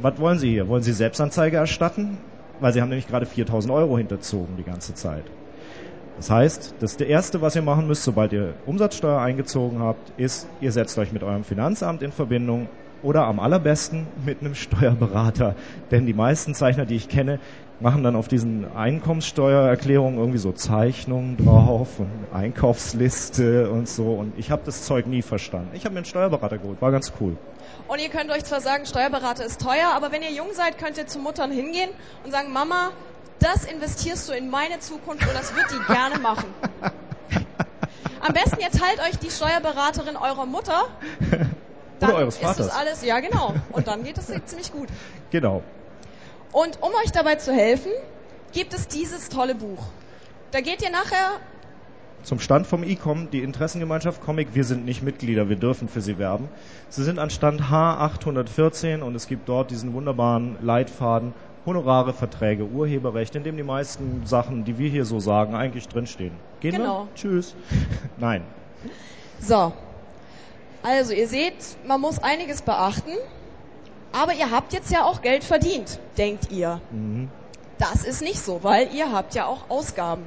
was 0.00 0.18
wollen 0.18 0.38
Sie 0.38 0.48
hier? 0.50 0.68
Wollen 0.68 0.82
Sie 0.82 0.92
Selbstanzeige 0.92 1.58
erstatten? 1.58 2.16
Weil 2.58 2.72
Sie 2.72 2.80
haben 2.80 2.88
nämlich 2.88 3.08
gerade 3.08 3.26
4000 3.26 3.72
Euro 3.72 3.98
hinterzogen 3.98 4.56
die 4.56 4.64
ganze 4.64 4.94
Zeit. 4.94 5.24
Das 6.16 6.30
heißt, 6.30 6.76
das 6.80 6.96
Erste, 6.96 7.42
was 7.42 7.54
ihr 7.56 7.62
machen 7.62 7.86
müsst, 7.86 8.04
sobald 8.04 8.32
ihr 8.32 8.54
Umsatzsteuer 8.64 9.20
eingezogen 9.20 9.80
habt, 9.80 10.10
ist, 10.16 10.46
ihr 10.60 10.72
setzt 10.72 10.96
euch 10.98 11.12
mit 11.12 11.22
eurem 11.22 11.44
Finanzamt 11.44 12.02
in 12.02 12.10
Verbindung 12.10 12.70
oder 13.02 13.26
am 13.26 13.38
allerbesten 13.38 14.08
mit 14.24 14.40
einem 14.40 14.54
Steuerberater. 14.54 15.56
Denn 15.90 16.06
die 16.06 16.14
meisten 16.14 16.54
Zeichner, 16.54 16.86
die 16.86 16.96
ich 16.96 17.10
kenne, 17.10 17.38
machen 17.78 18.02
dann 18.02 18.16
auf 18.16 18.28
diesen 18.28 18.64
Einkommenssteuererklärungen 18.64 20.18
irgendwie 20.18 20.38
so 20.38 20.52
Zeichnungen 20.52 21.36
drauf 21.36 22.00
und 22.00 22.28
Einkaufsliste 22.32 23.70
und 23.70 23.86
so. 23.86 24.14
Und 24.14 24.38
ich 24.38 24.50
habe 24.50 24.62
das 24.64 24.84
Zeug 24.84 25.06
nie 25.06 25.20
verstanden. 25.20 25.74
Ich 25.74 25.84
habe 25.84 25.92
mir 25.92 25.98
einen 25.98 26.06
Steuerberater 26.06 26.58
geholt, 26.58 26.80
war 26.80 26.92
ganz 26.92 27.12
cool. 27.20 27.36
Und 27.88 28.00
ihr 28.00 28.08
könnt 28.08 28.30
euch 28.30 28.44
zwar 28.44 28.60
sagen, 28.60 28.84
Steuerberater 28.86 29.44
ist 29.44 29.60
teuer, 29.60 29.90
aber 29.94 30.10
wenn 30.12 30.22
ihr 30.22 30.32
jung 30.32 30.52
seid, 30.52 30.78
könnt 30.78 30.98
ihr 30.98 31.06
zu 31.06 31.18
Muttern 31.18 31.52
hingehen 31.52 31.90
und 32.24 32.32
sagen, 32.32 32.52
Mama, 32.52 32.92
das 33.38 33.64
investierst 33.64 34.28
du 34.28 34.32
in 34.32 34.50
meine 34.50 34.80
Zukunft 34.80 35.26
und 35.26 35.34
das 35.34 35.54
wird 35.54 35.66
die 35.70 35.92
gerne 35.92 36.18
machen. 36.18 36.52
Am 38.20 38.32
besten 38.32 38.60
ihr 38.60 38.70
teilt 38.70 39.00
euch 39.08 39.18
die 39.18 39.30
Steuerberaterin 39.30 40.16
eurer 40.16 40.46
Mutter. 40.46 40.86
Dann 42.00 42.10
Oder 42.10 42.18
eures 42.18 42.34
ist 42.34 42.42
das 42.42 42.56
Vaters. 42.56 42.76
alles, 42.76 43.02
ja 43.04 43.20
genau. 43.20 43.54
Und 43.72 43.86
dann 43.88 44.04
geht 44.04 44.18
es 44.18 44.26
ziemlich 44.26 44.70
gut. 44.70 44.88
Genau. 45.30 45.62
Und 46.52 46.82
um 46.82 46.90
euch 47.02 47.10
dabei 47.12 47.36
zu 47.36 47.54
helfen, 47.54 47.90
gibt 48.52 48.74
es 48.74 48.86
dieses 48.88 49.30
tolle 49.30 49.54
Buch. 49.54 49.82
Da 50.50 50.60
geht 50.60 50.82
ihr 50.82 50.90
nachher, 50.90 51.40
Zum 52.26 52.40
Stand 52.40 52.66
vom 52.66 52.82
ICOM, 52.82 53.30
die 53.30 53.44
Interessengemeinschaft 53.44 54.20
Comic, 54.20 54.52
wir 54.56 54.64
sind 54.64 54.84
nicht 54.84 55.00
Mitglieder, 55.00 55.48
wir 55.48 55.54
dürfen 55.54 55.88
für 55.88 56.00
sie 56.00 56.18
werben. 56.18 56.48
Sie 56.88 57.04
sind 57.04 57.20
an 57.20 57.30
Stand 57.30 57.62
H814 57.70 59.00
und 59.00 59.14
es 59.14 59.28
gibt 59.28 59.48
dort 59.48 59.70
diesen 59.70 59.92
wunderbaren 59.92 60.56
Leitfaden 60.60 61.34
Honorare, 61.64 62.12
Verträge, 62.12 62.64
Urheberrecht, 62.66 63.36
in 63.36 63.44
dem 63.44 63.56
die 63.56 63.62
meisten 63.62 64.26
Sachen, 64.26 64.64
die 64.64 64.76
wir 64.76 64.90
hier 64.90 65.04
so 65.04 65.20
sagen, 65.20 65.54
eigentlich 65.54 65.86
drinstehen. 65.86 66.32
Gehen 66.58 66.72
Genau. 66.72 67.04
wir? 67.04 67.14
Tschüss. 67.14 67.54
Nein. 68.16 68.42
so. 69.40 69.72
Also, 70.82 71.12
ihr 71.12 71.28
seht, 71.28 71.54
man 71.86 72.00
muss 72.00 72.18
einiges 72.18 72.60
beachten. 72.60 73.12
Aber 74.10 74.34
ihr 74.34 74.50
habt 74.50 74.72
jetzt 74.72 74.90
ja 74.90 75.04
auch 75.04 75.22
Geld 75.22 75.44
verdient, 75.44 76.00
denkt 76.18 76.50
ihr. 76.50 76.80
Mhm. 76.90 77.28
Das 77.78 78.04
ist 78.04 78.20
nicht 78.20 78.40
so, 78.40 78.64
weil 78.64 78.88
ihr 78.92 79.12
habt 79.12 79.36
ja 79.36 79.46
auch 79.46 79.70
Ausgaben. 79.70 80.24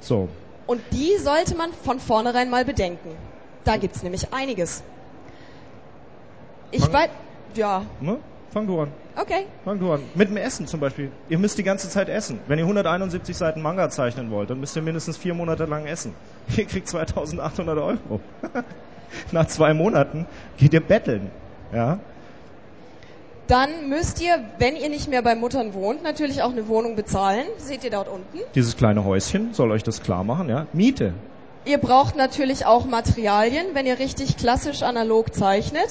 So, 0.00 0.28
Und 0.66 0.80
die 0.92 1.16
sollte 1.18 1.54
man 1.56 1.72
von 1.72 2.00
vornherein 2.00 2.50
mal 2.50 2.64
bedenken. 2.64 3.10
Da 3.64 3.76
gibt's 3.76 4.02
nämlich 4.02 4.32
einiges. 4.32 4.82
Ich 6.70 6.82
Fang- 6.84 6.92
weiß, 6.92 7.08
ja, 7.54 7.82
ne? 8.00 8.16
fang 8.52 8.66
du 8.66 8.80
an. 8.80 8.88
okay. 9.20 9.46
Fang 9.64 9.78
du 9.78 9.92
an. 9.92 10.00
Mit 10.14 10.28
dem 10.28 10.36
Essen 10.36 10.66
zum 10.66 10.80
Beispiel. 10.80 11.10
Ihr 11.28 11.38
müsst 11.38 11.58
die 11.58 11.62
ganze 11.62 11.88
Zeit 11.88 12.08
essen. 12.08 12.38
Wenn 12.46 12.58
ihr 12.58 12.64
171 12.64 13.36
Seiten 13.36 13.60
Manga 13.62 13.90
zeichnen 13.90 14.30
wollt, 14.30 14.50
dann 14.50 14.60
müsst 14.60 14.76
ihr 14.76 14.82
mindestens 14.82 15.16
vier 15.16 15.34
Monate 15.34 15.64
lang 15.64 15.86
essen. 15.86 16.14
Ihr 16.56 16.64
kriegt 16.64 16.88
2800 16.88 17.78
Euro. 17.78 18.20
Nach 19.32 19.46
zwei 19.46 19.74
Monaten 19.74 20.26
geht 20.56 20.72
ihr 20.72 20.80
betteln. 20.80 21.30
Ja? 21.72 21.98
Dann 23.50 23.88
müsst 23.88 24.22
ihr, 24.22 24.44
wenn 24.58 24.76
ihr 24.76 24.88
nicht 24.88 25.08
mehr 25.08 25.22
bei 25.22 25.34
Muttern 25.34 25.74
wohnt, 25.74 26.04
natürlich 26.04 26.40
auch 26.42 26.52
eine 26.52 26.68
Wohnung 26.68 26.94
bezahlen. 26.94 27.46
Seht 27.58 27.82
ihr 27.82 27.90
dort 27.90 28.06
unten. 28.06 28.38
Dieses 28.54 28.76
kleine 28.76 29.04
Häuschen 29.04 29.54
soll 29.54 29.72
euch 29.72 29.82
das 29.82 30.04
klar 30.04 30.22
machen. 30.22 30.48
Ja? 30.48 30.68
Miete. 30.72 31.14
Ihr 31.64 31.78
braucht 31.78 32.14
natürlich 32.14 32.64
auch 32.64 32.84
Materialien, 32.84 33.66
wenn 33.74 33.86
ihr 33.86 33.98
richtig 33.98 34.36
klassisch 34.36 34.84
analog 34.84 35.34
zeichnet. 35.34 35.88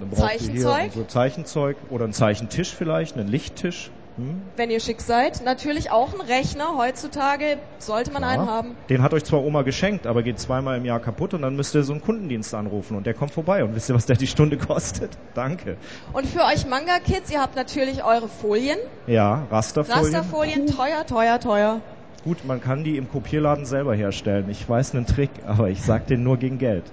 Dann 0.00 0.10
braucht 0.10 0.40
ihr 0.40 0.52
hier 0.52 0.62
Zeichenzeug? 0.62 0.92
so 0.94 1.04
Zeichenzeug 1.04 1.76
oder 1.90 2.04
einen 2.04 2.12
Zeichentisch 2.12 2.74
vielleicht, 2.74 3.16
einen 3.16 3.28
Lichttisch. 3.28 3.92
Hm? 4.16 4.40
Wenn 4.56 4.70
ihr 4.70 4.80
schick 4.80 5.00
seid. 5.02 5.44
Natürlich 5.44 5.90
auch 5.90 6.14
ein 6.14 6.20
Rechner. 6.20 6.76
Heutzutage 6.78 7.58
sollte 7.78 8.10
man 8.12 8.24
einen 8.24 8.46
Ja. 8.46 8.50
haben. 8.50 8.76
Den 8.88 9.02
hat 9.02 9.12
euch 9.12 9.24
zwar 9.24 9.42
Oma 9.44 9.62
geschenkt, 9.62 10.06
aber 10.06 10.22
geht 10.22 10.38
zweimal 10.40 10.78
im 10.78 10.84
Jahr 10.86 11.00
kaputt 11.00 11.34
und 11.34 11.42
dann 11.42 11.54
müsst 11.56 11.74
ihr 11.74 11.82
so 11.82 11.92
einen 11.92 12.00
Kundendienst 12.02 12.54
anrufen 12.54 12.96
und 12.96 13.06
der 13.06 13.14
kommt 13.14 13.32
vorbei. 13.32 13.62
Und 13.62 13.74
wisst 13.74 13.90
ihr, 13.90 13.94
was 13.94 14.06
der 14.06 14.16
die 14.16 14.26
Stunde 14.26 14.56
kostet? 14.58 15.10
Danke. 15.34 15.76
Und 16.14 16.26
für 16.26 16.44
euch 16.44 16.66
Manga-Kids, 16.66 17.30
ihr 17.30 17.40
habt 17.42 17.56
natürlich 17.56 18.04
eure 18.04 18.28
Folien. 18.28 18.78
Ja, 19.06 19.46
Rasterfolien. 19.50 20.02
Rasterfolien, 20.14 20.66
teuer, 20.66 21.06
teuer, 21.06 21.38
teuer. 21.40 21.80
Gut, 22.24 22.44
man 22.44 22.60
kann 22.60 22.82
die 22.84 22.96
im 22.96 23.08
Kopierladen 23.10 23.66
selber 23.66 23.94
herstellen. 23.94 24.46
Ich 24.50 24.68
weiß 24.68 24.94
einen 24.94 25.06
Trick, 25.06 25.30
aber 25.46 25.68
ich 25.68 25.82
sag 25.82 26.06
den 26.06 26.22
nur 26.22 26.38
gegen 26.38 26.58
Geld. 26.58 26.84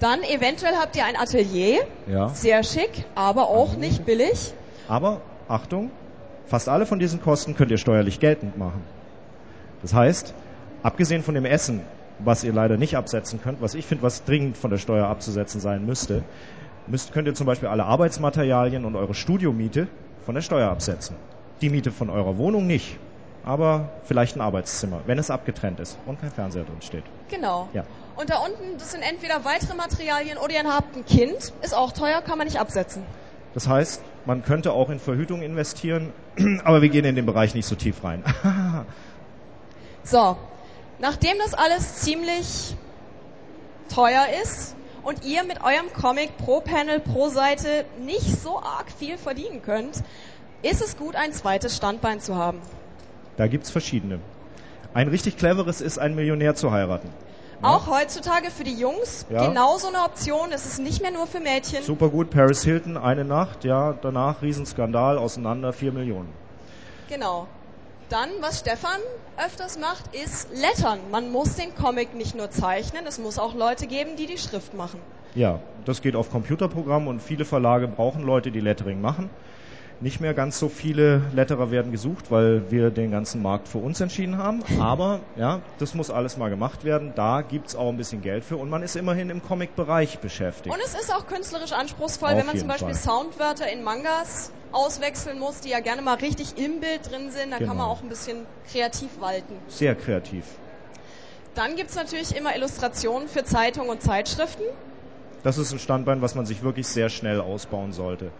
Dann 0.00 0.22
eventuell 0.22 0.72
habt 0.80 0.96
ihr 0.96 1.04
ein 1.04 1.14
Atelier. 1.16 1.80
Ja. 2.06 2.30
Sehr 2.30 2.64
schick, 2.64 3.04
aber 3.14 3.48
auch 3.48 3.76
nicht 3.76 4.06
billig. 4.06 4.54
Aber 4.88 5.20
Achtung, 5.50 5.90
fast 6.46 6.68
alle 6.68 6.86
von 6.86 7.00
diesen 7.00 7.20
Kosten 7.20 7.56
könnt 7.56 7.72
ihr 7.72 7.78
steuerlich 7.78 8.20
geltend 8.20 8.56
machen. 8.56 8.82
Das 9.82 9.92
heißt, 9.92 10.32
abgesehen 10.82 11.22
von 11.22 11.34
dem 11.34 11.44
Essen, 11.44 11.80
was 12.20 12.44
ihr 12.44 12.52
leider 12.52 12.76
nicht 12.76 12.96
absetzen 12.96 13.40
könnt, 13.42 13.60
was 13.60 13.74
ich 13.74 13.84
finde, 13.84 14.02
was 14.02 14.24
dringend 14.24 14.56
von 14.56 14.70
der 14.70 14.78
Steuer 14.78 15.06
abzusetzen 15.06 15.60
sein 15.60 15.84
müsste, 15.84 16.22
müsst, 16.86 17.12
könnt 17.12 17.26
ihr 17.26 17.34
zum 17.34 17.46
Beispiel 17.46 17.68
alle 17.68 17.84
Arbeitsmaterialien 17.84 18.84
und 18.84 18.94
eure 18.94 19.14
Studiomiete 19.14 19.88
von 20.24 20.36
der 20.36 20.42
Steuer 20.42 20.70
absetzen. 20.70 21.16
Die 21.62 21.68
Miete 21.68 21.90
von 21.90 22.10
eurer 22.10 22.38
Wohnung 22.38 22.66
nicht, 22.68 22.98
aber 23.44 23.88
vielleicht 24.04 24.36
ein 24.36 24.42
Arbeitszimmer, 24.42 25.00
wenn 25.06 25.18
es 25.18 25.30
abgetrennt 25.30 25.80
ist 25.80 25.98
und 26.06 26.20
kein 26.20 26.30
Fernseher 26.30 26.64
drin 26.64 26.80
steht. 26.80 27.04
Genau. 27.28 27.68
Ja. 27.72 27.84
Und 28.16 28.30
da 28.30 28.38
unten, 28.38 28.78
das 28.78 28.92
sind 28.92 29.02
entweder 29.02 29.44
weitere 29.44 29.74
Materialien 29.74 30.38
oder 30.38 30.52
ihr 30.52 30.62
habt 30.64 30.96
ein 30.96 31.04
Kind. 31.06 31.52
Ist 31.62 31.74
auch 31.74 31.92
teuer, 31.92 32.20
kann 32.22 32.38
man 32.38 32.46
nicht 32.46 32.60
absetzen. 32.60 33.02
Das 33.54 33.66
heißt, 33.66 34.02
man 34.26 34.42
könnte 34.42 34.72
auch 34.72 34.90
in 34.90 34.98
Verhütung 34.98 35.42
investieren, 35.42 36.12
aber 36.64 36.82
wir 36.82 36.88
gehen 36.88 37.04
in 37.04 37.16
den 37.16 37.26
Bereich 37.26 37.54
nicht 37.54 37.66
so 37.66 37.74
tief 37.74 38.04
rein. 38.04 38.24
So, 40.02 40.38
nachdem 40.98 41.36
das 41.44 41.52
alles 41.52 41.96
ziemlich 41.96 42.74
teuer 43.94 44.26
ist 44.42 44.74
und 45.02 45.24
ihr 45.26 45.44
mit 45.44 45.62
eurem 45.62 45.92
Comic 45.92 46.36
pro 46.38 46.60
Panel, 46.60 47.00
pro 47.00 47.28
Seite 47.28 47.84
nicht 48.02 48.40
so 48.40 48.58
arg 48.58 48.90
viel 48.90 49.18
verdienen 49.18 49.60
könnt, 49.62 50.02
ist 50.62 50.82
es 50.82 50.96
gut, 50.96 51.16
ein 51.16 51.32
zweites 51.32 51.76
Standbein 51.76 52.20
zu 52.20 52.34
haben. 52.34 52.60
Da 53.36 53.46
gibt's 53.46 53.70
verschiedene. 53.70 54.20
Ein 54.92 55.08
richtig 55.08 55.36
cleveres 55.36 55.80
ist, 55.80 55.98
einen 55.98 56.14
Millionär 56.14 56.54
zu 56.54 56.72
heiraten. 56.72 57.10
Auch 57.62 57.86
heutzutage 57.88 58.50
für 58.50 58.64
die 58.64 58.74
Jungs 58.74 59.26
Ja. 59.28 59.46
genauso 59.46 59.88
eine 59.88 59.98
Option. 60.04 60.50
Es 60.52 60.66
ist 60.66 60.78
nicht 60.78 61.02
mehr 61.02 61.10
nur 61.10 61.26
für 61.26 61.40
Mädchen. 61.40 61.82
Super 61.82 62.08
gut, 62.08 62.30
Paris 62.30 62.64
Hilton, 62.64 62.96
eine 62.96 63.24
Nacht, 63.24 63.64
ja, 63.64 63.92
danach 63.92 64.42
Riesenskandal, 64.42 65.18
auseinander, 65.18 65.72
vier 65.72 65.92
Millionen. 65.92 66.32
Genau. 67.08 67.48
Dann, 68.08 68.28
was 68.40 68.60
Stefan 68.60 68.98
öfters 69.36 69.78
macht, 69.78 70.14
ist 70.14 70.48
Lettern. 70.50 71.10
Man 71.10 71.30
muss 71.30 71.56
den 71.56 71.74
Comic 71.74 72.14
nicht 72.14 72.34
nur 72.34 72.50
zeichnen, 72.50 73.06
es 73.06 73.18
muss 73.18 73.38
auch 73.38 73.54
Leute 73.54 73.86
geben, 73.86 74.16
die 74.16 74.26
die 74.26 74.38
Schrift 74.38 74.74
machen. 74.74 75.00
Ja, 75.34 75.60
das 75.84 76.02
geht 76.02 76.16
auf 76.16 76.30
Computerprogramm 76.30 77.06
und 77.06 77.20
viele 77.20 77.44
Verlage 77.44 77.86
brauchen 77.88 78.22
Leute, 78.22 78.50
die 78.50 78.60
Lettering 78.60 79.00
machen. 79.00 79.30
Nicht 80.02 80.18
mehr 80.18 80.32
ganz 80.32 80.58
so 80.58 80.70
viele 80.70 81.20
Letterer 81.34 81.70
werden 81.70 81.92
gesucht, 81.92 82.30
weil 82.30 82.70
wir 82.70 82.90
den 82.90 83.10
ganzen 83.10 83.42
Markt 83.42 83.68
für 83.68 83.76
uns 83.76 84.00
entschieden 84.00 84.38
haben. 84.38 84.62
Aber 84.80 85.20
ja, 85.36 85.60
das 85.78 85.92
muss 85.92 86.08
alles 86.10 86.38
mal 86.38 86.48
gemacht 86.48 86.84
werden. 86.84 87.12
Da 87.14 87.42
gibt's 87.42 87.76
auch 87.76 87.90
ein 87.90 87.98
bisschen 87.98 88.22
Geld 88.22 88.42
für 88.42 88.56
und 88.56 88.70
man 88.70 88.82
ist 88.82 88.96
immerhin 88.96 89.28
im 89.28 89.42
Comic-Bereich 89.42 90.20
beschäftigt. 90.20 90.74
Und 90.74 90.80
es 90.82 90.94
ist 90.94 91.14
auch 91.14 91.26
künstlerisch 91.26 91.72
anspruchsvoll, 91.72 92.30
Auf 92.30 92.38
wenn 92.38 92.46
man 92.46 92.56
zum 92.56 92.68
Beispiel 92.68 92.94
Fall. 92.94 93.14
Soundwörter 93.24 93.70
in 93.70 93.82
Mangas 93.82 94.52
auswechseln 94.72 95.38
muss, 95.38 95.60
die 95.60 95.68
ja 95.68 95.80
gerne 95.80 96.00
mal 96.00 96.14
richtig 96.14 96.56
im 96.56 96.80
Bild 96.80 97.10
drin 97.10 97.30
sind. 97.30 97.50
Da 97.50 97.58
kann 97.58 97.66
man 97.68 97.76
Genau. 97.76 97.90
auch 97.90 98.02
ein 98.02 98.08
bisschen 98.08 98.46
kreativ 98.72 99.20
walten. 99.20 99.56
Sehr 99.68 99.94
kreativ. 99.94 100.46
Dann 101.54 101.76
gibt's 101.76 101.94
natürlich 101.96 102.34
immer 102.34 102.56
Illustrationen 102.56 103.28
für 103.28 103.44
Zeitungen 103.44 103.90
und 103.90 104.00
Zeitschriften. 104.00 104.62
Das 105.42 105.58
ist 105.58 105.72
ein 105.72 105.78
Standbein, 105.78 106.22
was 106.22 106.34
man 106.34 106.46
sich 106.46 106.62
wirklich 106.62 106.86
sehr 106.88 107.10
schnell 107.10 107.40
ausbauen 107.40 107.92
sollte. 107.92 108.30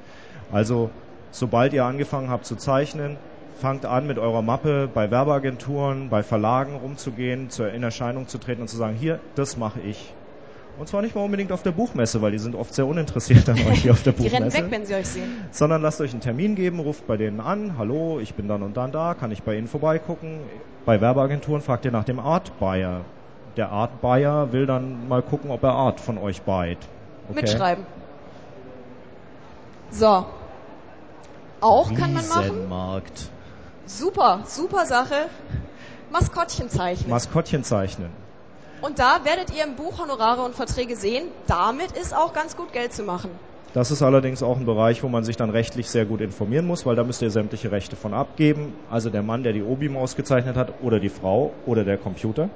Also, 0.50 0.88
sobald 1.30 1.72
ihr 1.72 1.84
angefangen 1.84 2.30
habt 2.30 2.46
zu 2.46 2.56
zeichnen, 2.56 3.16
fangt 3.60 3.84
an 3.84 4.06
mit 4.06 4.18
eurer 4.18 4.42
Mappe 4.42 4.88
bei 4.92 5.10
Werbeagenturen, 5.10 6.08
bei 6.08 6.22
Verlagen 6.22 6.76
rumzugehen, 6.76 7.50
zur 7.50 7.70
in 7.72 7.82
Erscheinung 7.82 8.26
zu 8.26 8.38
treten 8.38 8.62
und 8.62 8.68
zu 8.68 8.76
sagen, 8.76 8.96
hier, 8.96 9.20
das 9.34 9.56
mache 9.56 9.80
ich. 9.80 10.14
Und 10.78 10.88
zwar 10.88 11.02
nicht 11.02 11.14
mal 11.14 11.22
unbedingt 11.22 11.52
auf 11.52 11.62
der 11.62 11.72
Buchmesse, 11.72 12.22
weil 12.22 12.32
die 12.32 12.38
sind 12.38 12.54
oft 12.54 12.72
sehr 12.72 12.86
uninteressiert 12.86 13.46
an 13.50 13.56
euch 13.68 13.82
hier 13.82 13.92
auf 13.92 14.02
der 14.02 14.12
Die 14.14 14.28
rennen 14.28 14.44
Buchmesse. 14.46 14.56
weg, 14.64 14.70
wenn 14.70 14.86
sie 14.86 14.94
euch 14.94 15.08
sehen. 15.08 15.44
sondern 15.50 15.82
lasst 15.82 16.00
euch 16.00 16.12
einen 16.12 16.22
Termin 16.22 16.54
geben, 16.54 16.80
ruft 16.80 17.06
bei 17.06 17.18
denen 17.18 17.40
an, 17.40 17.76
hallo, 17.76 18.18
ich 18.18 18.34
bin 18.34 18.48
dann 18.48 18.62
und 18.62 18.78
dann 18.78 18.90
da, 18.90 19.12
kann 19.14 19.30
ich 19.30 19.42
bei 19.42 19.56
Ihnen 19.58 19.66
vorbeigucken. 19.66 20.38
Bei 20.86 21.00
Werbeagenturen 21.02 21.60
fragt 21.60 21.84
ihr 21.84 21.90
nach 21.90 22.04
dem 22.04 22.18
Art 22.18 22.58
Buyer. 22.58 23.02
Der 23.58 23.70
Art 23.70 24.00
Buyer 24.00 24.52
will 24.52 24.64
dann 24.64 25.06
mal 25.06 25.20
gucken, 25.20 25.50
ob 25.50 25.62
er 25.64 25.72
Art 25.72 26.00
von 26.00 26.16
euch 26.16 26.40
buyt. 26.42 26.78
Okay? 27.28 27.42
Mitschreiben. 27.42 27.84
So. 29.90 30.24
Auch 31.60 31.92
kann 31.94 32.12
man 32.12 32.26
machen. 32.28 32.50
Riesenmarkt. 32.50 33.30
Super, 33.86 34.44
super 34.46 34.86
Sache. 34.86 35.28
Maskottchen 36.10 36.68
zeichnen. 36.70 37.10
Maskottchen 37.10 37.64
zeichnen. 37.64 38.10
und 38.82 38.98
da 38.98 39.20
werdet 39.24 39.54
ihr 39.54 39.64
im 39.64 39.76
Buch 39.76 39.98
Honorare 39.98 40.42
und 40.42 40.54
Verträge 40.54 40.96
sehen, 40.96 41.28
damit 41.46 41.92
ist 41.92 42.14
auch 42.14 42.32
ganz 42.32 42.56
gut 42.56 42.72
Geld 42.72 42.92
zu 42.92 43.02
machen. 43.02 43.30
Das 43.74 43.90
ist 43.92 44.02
allerdings 44.02 44.42
auch 44.42 44.56
ein 44.56 44.64
Bereich, 44.66 45.02
wo 45.04 45.08
man 45.08 45.22
sich 45.22 45.36
dann 45.36 45.50
rechtlich 45.50 45.88
sehr 45.88 46.04
gut 46.04 46.20
informieren 46.20 46.66
muss, 46.66 46.86
weil 46.86 46.96
da 46.96 47.04
müsst 47.04 47.22
ihr 47.22 47.30
sämtliche 47.30 47.70
Rechte 47.70 47.94
von 47.94 48.14
abgeben. 48.14 48.72
Also 48.90 49.10
der 49.10 49.22
Mann, 49.22 49.44
der 49.44 49.52
die 49.52 49.62
Obi-Maus 49.62 50.16
gezeichnet 50.16 50.56
hat, 50.56 50.72
oder 50.82 50.98
die 50.98 51.08
Frau, 51.08 51.52
oder 51.66 51.84
der 51.84 51.96
Computer, 51.96 52.48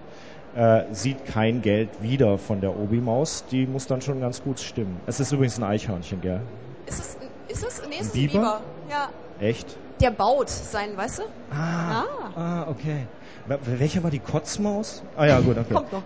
äh, 0.56 0.82
sieht 0.90 1.24
kein 1.26 1.62
Geld 1.62 1.90
wieder 2.02 2.36
von 2.38 2.60
der 2.60 2.76
Obi-Maus. 2.76 3.44
Die 3.50 3.66
muss 3.66 3.86
dann 3.86 4.00
schon 4.02 4.20
ganz 4.20 4.42
gut 4.42 4.58
stimmen. 4.58 5.00
Es 5.06 5.20
ist 5.20 5.30
übrigens 5.30 5.56
ein 5.58 5.62
Eichhörnchen, 5.64 6.20
gell? 6.20 6.40
Ist 6.86 6.98
es, 6.98 7.16
ist 7.62 7.80
es, 7.80 7.82
nee, 7.88 7.96
ist 7.96 8.06
es 8.08 8.08
ein 8.08 8.12
Biber? 8.12 8.32
Biber. 8.38 8.60
Ja, 8.90 9.08
Echt? 9.40 9.76
der 10.00 10.10
baut 10.10 10.50
sein, 10.50 10.96
weißt 10.96 11.18
du? 11.20 11.22
Ah, 11.52 12.02
Ah. 12.02 12.04
ah 12.36 12.66
okay. 12.70 13.06
Wel- 13.46 13.58
Welcher 13.78 14.02
war 14.02 14.10
die 14.10 14.18
Kotzmaus? 14.20 15.02
Ah 15.16 15.26
ja, 15.26 15.40
gut, 15.40 15.56
okay. 15.58 15.72
Kommt 15.74 15.92
noch. 15.92 16.02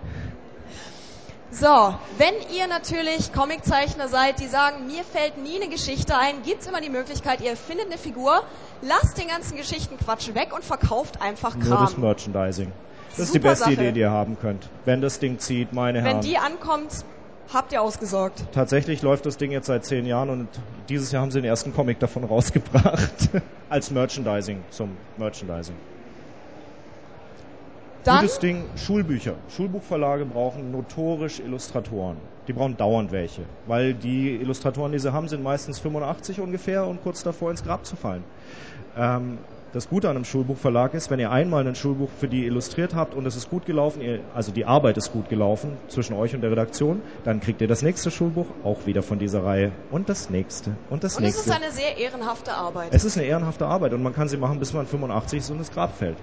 So, 1.51 1.95
wenn 2.19 2.35
ihr 2.55 2.67
natürlich 2.67 3.33
Comiczeichner 3.33 4.07
seid, 4.07 4.39
die 4.39 4.45
sagen, 4.47 4.85
mir 4.85 5.03
fällt 5.03 5.37
nie 5.37 5.55
eine 5.59 5.67
Geschichte 5.67 6.15
ein, 6.15 6.43
gibt's 6.43 6.67
immer 6.67 6.79
die 6.79 6.91
Möglichkeit, 6.91 7.41
ihr 7.41 7.55
findet 7.57 7.87
eine 7.87 7.97
Figur, 7.97 8.43
lasst 8.83 9.17
den 9.17 9.27
ganzen 9.27 9.57
Geschichtenquatsch 9.57 10.33
weg 10.35 10.53
und 10.53 10.63
verkauft 10.63 11.19
einfach 11.21 11.55
Nur 11.55 11.77
das 11.79 11.93
Kram. 11.93 12.01
Merchandising. 12.03 12.71
Das 13.09 13.19
ist 13.19 13.33
die 13.33 13.39
Super 13.39 13.49
beste 13.49 13.63
Sache. 13.65 13.73
Idee, 13.73 13.91
die 13.93 13.99
ihr 14.01 14.11
haben 14.11 14.37
könnt. 14.39 14.69
Wenn 14.85 15.01
das 15.01 15.17
Ding 15.17 15.39
zieht, 15.39 15.73
meine 15.73 15.99
Wenn 15.99 16.05
Herren. 16.05 16.21
die 16.21 16.37
ankommt, 16.37 17.03
habt 17.53 17.71
ihr 17.71 17.81
ausgesorgt. 17.81 18.43
Tatsächlich 18.51 19.01
läuft 19.01 19.25
das 19.25 19.37
Ding 19.37 19.51
jetzt 19.51 19.67
seit 19.67 19.85
zehn 19.85 20.05
Jahren 20.05 20.29
und 20.29 20.47
dieses 20.87 21.11
Jahr 21.11 21.21
haben 21.21 21.31
sie 21.31 21.41
den 21.41 21.47
ersten 21.47 21.73
Comic 21.73 21.99
davon 21.99 22.23
rausgebracht. 22.25 23.29
Als 23.69 23.91
Merchandising, 23.91 24.63
zum 24.71 24.89
Merchandising. 25.17 25.75
Dann, 28.03 28.21
Gutes 28.21 28.39
Ding, 28.39 28.63
Schulbücher. 28.75 29.35
Schulbuchverlage 29.49 30.25
brauchen 30.25 30.71
notorisch 30.71 31.39
Illustratoren. 31.39 32.17
Die 32.47 32.53
brauchen 32.53 32.77
dauernd 32.77 33.11
welche, 33.11 33.43
weil 33.67 33.93
die 33.93 34.35
Illustratoren, 34.35 34.91
die 34.91 34.99
sie 34.99 35.13
haben, 35.13 35.27
sind 35.27 35.43
meistens 35.43 35.79
85 35.79 36.39
ungefähr 36.39 36.87
und 36.87 37.03
kurz 37.03 37.21
davor 37.23 37.51
ins 37.51 37.63
Grab 37.63 37.85
zu 37.85 37.95
fallen. 37.95 38.23
Ähm, 38.97 39.37
das 39.73 39.87
Gute 39.87 40.09
an 40.09 40.15
einem 40.15 40.25
Schulbuchverlag 40.25 40.93
ist, 40.93 41.11
wenn 41.11 41.19
ihr 41.19 41.31
einmal 41.31 41.67
ein 41.67 41.75
Schulbuch 41.75 42.09
für 42.19 42.27
die 42.27 42.45
illustriert 42.45 42.95
habt 42.95 43.13
und 43.13 43.25
es 43.25 43.35
ist 43.35 43.49
gut 43.49 43.65
gelaufen, 43.65 44.01
ihr, 44.01 44.21
also 44.33 44.51
die 44.51 44.65
Arbeit 44.65 44.97
ist 44.97 45.11
gut 45.11 45.29
gelaufen 45.29 45.77
zwischen 45.89 46.13
euch 46.15 46.33
und 46.33 46.41
der 46.41 46.51
Redaktion, 46.51 47.01
dann 47.23 47.39
kriegt 47.39 47.61
ihr 47.61 47.67
das 47.67 47.81
nächste 47.81 48.09
Schulbuch 48.09 48.47
auch 48.63 48.85
wieder 48.85 49.03
von 49.03 49.19
dieser 49.19 49.43
Reihe 49.43 49.71
und 49.91 50.09
das 50.09 50.29
nächste 50.29 50.75
und 50.89 51.03
das 51.03 51.17
und 51.17 51.23
es 51.23 51.35
nächste. 51.35 51.49
ist 51.51 51.55
eine 51.55 51.71
sehr 51.71 51.97
ehrenhafte 51.97 52.53
Arbeit. 52.53 52.89
es 52.91 53.05
ist 53.05 53.17
eine 53.17 53.27
ehrenhafte 53.27 53.65
Arbeit 53.65 53.93
und 53.93 54.01
man 54.01 54.13
kann 54.13 54.27
sie 54.27 54.37
machen, 54.37 54.59
bis 54.59 54.73
man 54.73 54.87
85 54.87 55.39
ist 55.39 55.49
und 55.51 55.57
ins 55.57 55.71
Grab 55.71 55.95
fällt. 55.95 56.17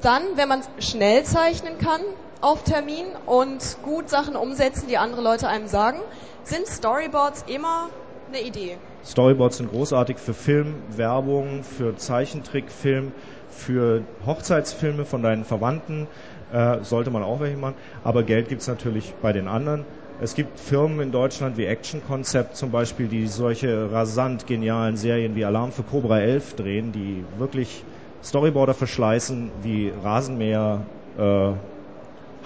Dann, 0.00 0.22
wenn 0.34 0.48
man 0.48 0.62
schnell 0.80 1.22
zeichnen 1.22 1.78
kann 1.78 2.00
auf 2.40 2.64
Termin 2.64 3.06
und 3.26 3.76
gut 3.84 4.10
Sachen 4.10 4.34
umsetzen, 4.34 4.88
die 4.88 4.98
andere 4.98 5.22
Leute 5.22 5.46
einem 5.46 5.68
sagen, 5.68 6.00
sind 6.42 6.66
Storyboards 6.66 7.44
immer 7.46 7.88
eine 8.28 8.42
Idee. 8.42 8.78
Storyboards 9.04 9.56
sind 9.56 9.70
großartig 9.70 10.18
für 10.18 10.34
Film, 10.34 10.74
Werbung, 10.96 11.64
für 11.64 11.96
Zeichentrickfilm, 11.96 13.12
für 13.50 14.02
Hochzeitsfilme 14.24 15.04
von 15.04 15.22
deinen 15.22 15.44
Verwandten. 15.44 16.06
Äh, 16.52 16.84
sollte 16.84 17.10
man 17.10 17.22
auch 17.22 17.40
welche 17.40 17.56
machen. 17.56 17.74
Aber 18.04 18.22
Geld 18.22 18.48
gibt's 18.48 18.66
natürlich 18.66 19.14
bei 19.22 19.32
den 19.32 19.48
anderen. 19.48 19.84
Es 20.20 20.34
gibt 20.34 20.60
Firmen 20.60 21.00
in 21.00 21.10
Deutschland 21.10 21.56
wie 21.56 21.64
Action 21.64 22.02
Concept 22.06 22.56
zum 22.56 22.70
Beispiel, 22.70 23.08
die 23.08 23.26
solche 23.26 23.90
rasant 23.90 24.46
genialen 24.46 24.96
Serien 24.96 25.34
wie 25.34 25.44
Alarm 25.44 25.72
für 25.72 25.82
Cobra 25.82 26.20
11 26.20 26.54
drehen, 26.54 26.92
die 26.92 27.24
wirklich 27.38 27.82
Storyboarder 28.22 28.74
verschleißen 28.74 29.50
wie 29.62 29.90
Rasenmäher, 30.04 30.82
äh, 31.18 31.52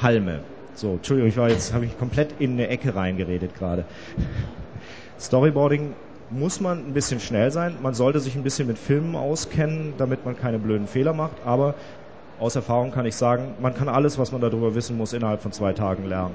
Halme. 0.02 0.40
So, 0.74 0.92
Entschuldigung, 0.92 1.28
ich 1.28 1.36
war 1.36 1.50
jetzt, 1.50 1.74
habe 1.74 1.84
ich 1.84 1.98
komplett 1.98 2.28
in 2.38 2.52
eine 2.52 2.68
Ecke 2.68 2.94
reingeredet 2.94 3.54
gerade. 3.58 3.84
Storyboarding 5.20 5.94
muss 6.30 6.60
man 6.60 6.78
ein 6.78 6.92
bisschen 6.92 7.20
schnell 7.20 7.50
sein. 7.50 7.76
Man 7.82 7.94
sollte 7.94 8.20
sich 8.20 8.34
ein 8.34 8.42
bisschen 8.42 8.66
mit 8.66 8.78
Filmen 8.78 9.14
auskennen, 9.14 9.94
damit 9.98 10.24
man 10.24 10.36
keine 10.36 10.58
blöden 10.58 10.86
Fehler 10.86 11.12
macht. 11.12 11.36
Aber 11.44 11.74
aus 12.40 12.56
Erfahrung 12.56 12.90
kann 12.90 13.06
ich 13.06 13.16
sagen, 13.16 13.54
man 13.60 13.74
kann 13.74 13.88
alles, 13.88 14.18
was 14.18 14.32
man 14.32 14.40
darüber 14.40 14.74
wissen 14.74 14.96
muss, 14.96 15.12
innerhalb 15.12 15.42
von 15.42 15.52
zwei 15.52 15.72
Tagen 15.72 16.04
lernen. 16.04 16.34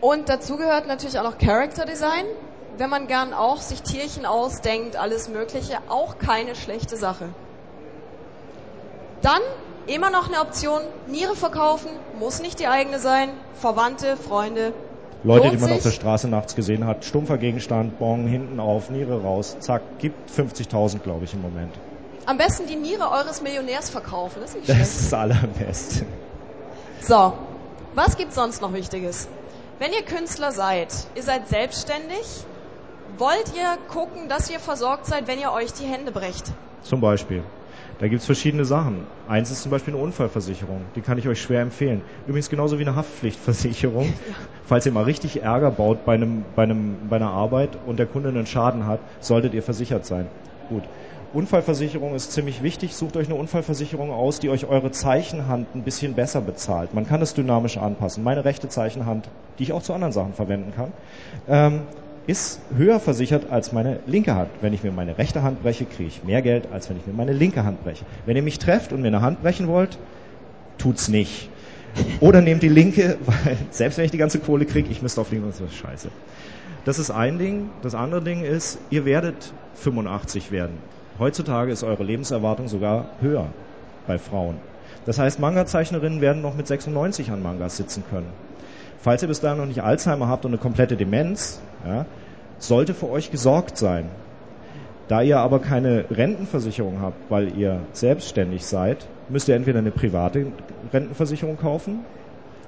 Und 0.00 0.28
dazu 0.28 0.56
gehört 0.56 0.86
natürlich 0.86 1.18
auch 1.18 1.24
noch 1.24 1.38
Character 1.38 1.84
Design. 1.84 2.24
Wenn 2.76 2.90
man 2.90 3.08
gern 3.08 3.34
auch 3.34 3.58
sich 3.58 3.82
Tierchen 3.82 4.24
ausdenkt, 4.24 4.96
alles 4.96 5.28
Mögliche, 5.28 5.78
auch 5.88 6.18
keine 6.18 6.54
schlechte 6.54 6.96
Sache. 6.96 7.28
Dann 9.22 9.40
immer 9.88 10.10
noch 10.10 10.28
eine 10.28 10.40
Option, 10.40 10.82
Niere 11.08 11.34
verkaufen, 11.34 11.90
muss 12.18 12.40
nicht 12.40 12.60
die 12.60 12.68
eigene 12.68 13.00
sein, 13.00 13.30
Verwandte, 13.54 14.16
Freunde. 14.16 14.72
Leute, 15.24 15.48
Lohnt 15.48 15.54
die 15.54 15.58
man 15.60 15.68
sich? 15.70 15.76
auf 15.78 15.82
der 15.82 15.90
Straße 15.90 16.28
nachts 16.28 16.54
gesehen 16.54 16.86
hat, 16.86 17.04
stumpfer 17.04 17.38
Gegenstand, 17.38 17.98
Bong, 17.98 18.26
hinten 18.26 18.60
auf, 18.60 18.88
Niere 18.90 19.20
raus, 19.22 19.56
zack, 19.60 19.98
gibt 19.98 20.30
50.000, 20.30 21.00
glaube 21.00 21.24
ich, 21.24 21.34
im 21.34 21.42
Moment. 21.42 21.72
Am 22.26 22.38
besten 22.38 22.66
die 22.66 22.76
Niere 22.76 23.10
eures 23.10 23.40
Millionärs 23.42 23.90
verkaufen, 23.90 24.40
das 24.40 24.50
ist 24.50 24.56
nicht 24.56 24.68
Das 24.68 24.76
schlecht. 24.76 24.90
ist 24.90 25.12
das 25.12 25.18
Allerbeste. 25.18 26.06
So, 27.00 27.32
was 27.94 28.16
gibt's 28.16 28.34
sonst 28.36 28.60
noch 28.60 28.72
Wichtiges? 28.72 29.28
Wenn 29.78 29.92
ihr 29.92 30.02
Künstler 30.02 30.52
seid, 30.52 30.92
ihr 31.14 31.22
seid 31.22 31.48
selbstständig, 31.48 32.44
wollt 33.16 33.52
ihr 33.56 33.78
gucken, 33.88 34.28
dass 34.28 34.50
ihr 34.50 34.60
versorgt 34.60 35.06
seid, 35.06 35.26
wenn 35.26 35.38
ihr 35.40 35.52
euch 35.52 35.72
die 35.72 35.84
Hände 35.84 36.12
brecht? 36.12 36.52
Zum 36.82 37.00
Beispiel. 37.00 37.42
Da 37.98 38.06
gibt's 38.06 38.26
verschiedene 38.26 38.64
Sachen. 38.64 39.06
Eins 39.26 39.50
ist 39.50 39.62
zum 39.62 39.70
Beispiel 39.70 39.92
eine 39.94 40.02
Unfallversicherung. 40.02 40.82
Die 40.94 41.00
kann 41.00 41.18
ich 41.18 41.26
euch 41.26 41.42
schwer 41.42 41.62
empfehlen. 41.62 42.02
Übrigens 42.26 42.48
genauso 42.48 42.78
wie 42.78 42.82
eine 42.82 42.94
Haftpflichtversicherung. 42.94 44.12
Falls 44.64 44.86
ihr 44.86 44.92
mal 44.92 45.02
richtig 45.02 45.42
Ärger 45.42 45.72
baut 45.72 46.04
bei, 46.04 46.14
einem, 46.14 46.44
bei, 46.54 46.62
einem, 46.62 47.08
bei 47.08 47.16
einer 47.16 47.30
Arbeit 47.30 47.70
und 47.86 47.98
der 47.98 48.06
Kunde 48.06 48.28
einen 48.28 48.46
Schaden 48.46 48.86
hat, 48.86 49.00
solltet 49.18 49.52
ihr 49.52 49.64
versichert 49.64 50.06
sein. 50.06 50.28
Gut. 50.68 50.84
Unfallversicherung 51.32 52.14
ist 52.14 52.32
ziemlich 52.32 52.62
wichtig. 52.62 52.94
Sucht 52.94 53.16
euch 53.16 53.26
eine 53.26 53.34
Unfallversicherung 53.34 54.12
aus, 54.12 54.38
die 54.38 54.48
euch 54.48 54.66
eure 54.66 54.92
Zeichenhand 54.92 55.74
ein 55.74 55.82
bisschen 55.82 56.14
besser 56.14 56.40
bezahlt. 56.40 56.94
Man 56.94 57.04
kann 57.04 57.20
es 57.20 57.34
dynamisch 57.34 57.78
anpassen. 57.78 58.22
Meine 58.22 58.44
rechte 58.44 58.68
Zeichenhand, 58.68 59.28
die 59.58 59.64
ich 59.64 59.72
auch 59.72 59.82
zu 59.82 59.92
anderen 59.92 60.12
Sachen 60.12 60.34
verwenden 60.34 60.72
kann, 60.72 60.92
ähm, 61.48 61.82
ist 62.28 62.60
höher 62.76 63.00
versichert 63.00 63.50
als 63.50 63.72
meine 63.72 64.00
linke 64.06 64.34
Hand. 64.34 64.50
Wenn 64.60 64.74
ich 64.74 64.84
mir 64.84 64.92
meine 64.92 65.16
rechte 65.16 65.42
Hand 65.42 65.62
breche, 65.62 65.86
kriege 65.86 66.08
ich 66.08 66.24
mehr 66.24 66.42
Geld, 66.42 66.70
als 66.70 66.90
wenn 66.90 66.98
ich 66.98 67.06
mir 67.06 67.14
meine 67.14 67.32
linke 67.32 67.64
Hand 67.64 67.82
breche. 67.82 68.04
Wenn 68.26 68.36
ihr 68.36 68.42
mich 68.42 68.58
trefft 68.58 68.92
und 68.92 69.00
mir 69.00 69.08
eine 69.08 69.22
Hand 69.22 69.40
brechen 69.40 69.66
wollt, 69.66 69.98
tut's 70.76 71.08
nicht. 71.08 71.48
Oder 72.20 72.42
nehmt 72.42 72.62
die 72.62 72.68
linke, 72.68 73.16
weil 73.24 73.56
selbst 73.70 73.96
wenn 73.96 74.04
ich 74.04 74.10
die 74.10 74.18
ganze 74.18 74.40
Kohle 74.40 74.66
kriege, 74.66 74.90
ich 74.90 75.00
müsste 75.00 75.22
auf 75.22 75.30
links, 75.30 75.58
das 75.58 75.70
ist 75.70 75.78
scheiße. 75.78 76.10
Das 76.84 76.98
ist 76.98 77.10
ein 77.10 77.38
Ding. 77.38 77.70
Das 77.80 77.94
andere 77.94 78.20
Ding 78.20 78.44
ist, 78.44 78.78
ihr 78.90 79.06
werdet 79.06 79.54
85 79.76 80.50
werden. 80.50 80.76
Heutzutage 81.18 81.72
ist 81.72 81.82
eure 81.82 82.04
Lebenserwartung 82.04 82.68
sogar 82.68 83.06
höher 83.22 83.46
bei 84.06 84.18
Frauen. 84.18 84.56
Das 85.06 85.18
heißt, 85.18 85.40
Manga-Zeichnerinnen 85.40 86.20
werden 86.20 86.42
noch 86.42 86.54
mit 86.54 86.66
96 86.66 87.30
an 87.30 87.42
Mangas 87.42 87.78
sitzen 87.78 88.04
können. 88.10 88.28
Falls 89.00 89.22
ihr 89.22 89.28
bis 89.28 89.40
dahin 89.40 89.58
noch 89.58 89.66
nicht 89.66 89.82
Alzheimer 89.82 90.28
habt 90.28 90.44
und 90.44 90.52
eine 90.52 90.58
komplette 90.58 90.96
Demenz, 90.96 91.60
ja, 91.86 92.06
sollte 92.58 92.94
für 92.94 93.08
euch 93.08 93.30
gesorgt 93.30 93.78
sein. 93.78 94.06
Da 95.06 95.22
ihr 95.22 95.38
aber 95.38 95.60
keine 95.60 96.04
Rentenversicherung 96.10 97.00
habt, 97.00 97.30
weil 97.30 97.56
ihr 97.56 97.80
selbstständig 97.92 98.66
seid, 98.66 99.06
müsst 99.28 99.48
ihr 99.48 99.54
entweder 99.54 99.78
eine 99.78 99.90
private 99.90 100.46
Rentenversicherung 100.92 101.56
kaufen. 101.56 102.00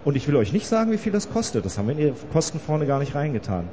Und 0.04 0.16
ich 0.16 0.26
will 0.26 0.36
euch 0.36 0.52
nicht 0.52 0.66
sagen, 0.66 0.90
wie 0.92 0.96
viel 0.96 1.12
das 1.12 1.30
kostet. 1.30 1.66
Das 1.66 1.76
haben 1.76 1.88
wir 1.88 1.98
in 1.98 2.14
die 2.14 2.14
Kosten 2.32 2.58
vorne 2.58 2.86
gar 2.86 2.98
nicht 2.98 3.14
reingetan. 3.14 3.68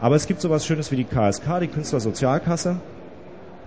Aber 0.00 0.16
es 0.16 0.26
gibt 0.26 0.40
sowas 0.40 0.64
Schönes 0.64 0.90
wie 0.90 0.96
die 0.96 1.04
KSK, 1.04 1.60
die 1.60 1.68
Künstlersozialkasse. 1.68 2.76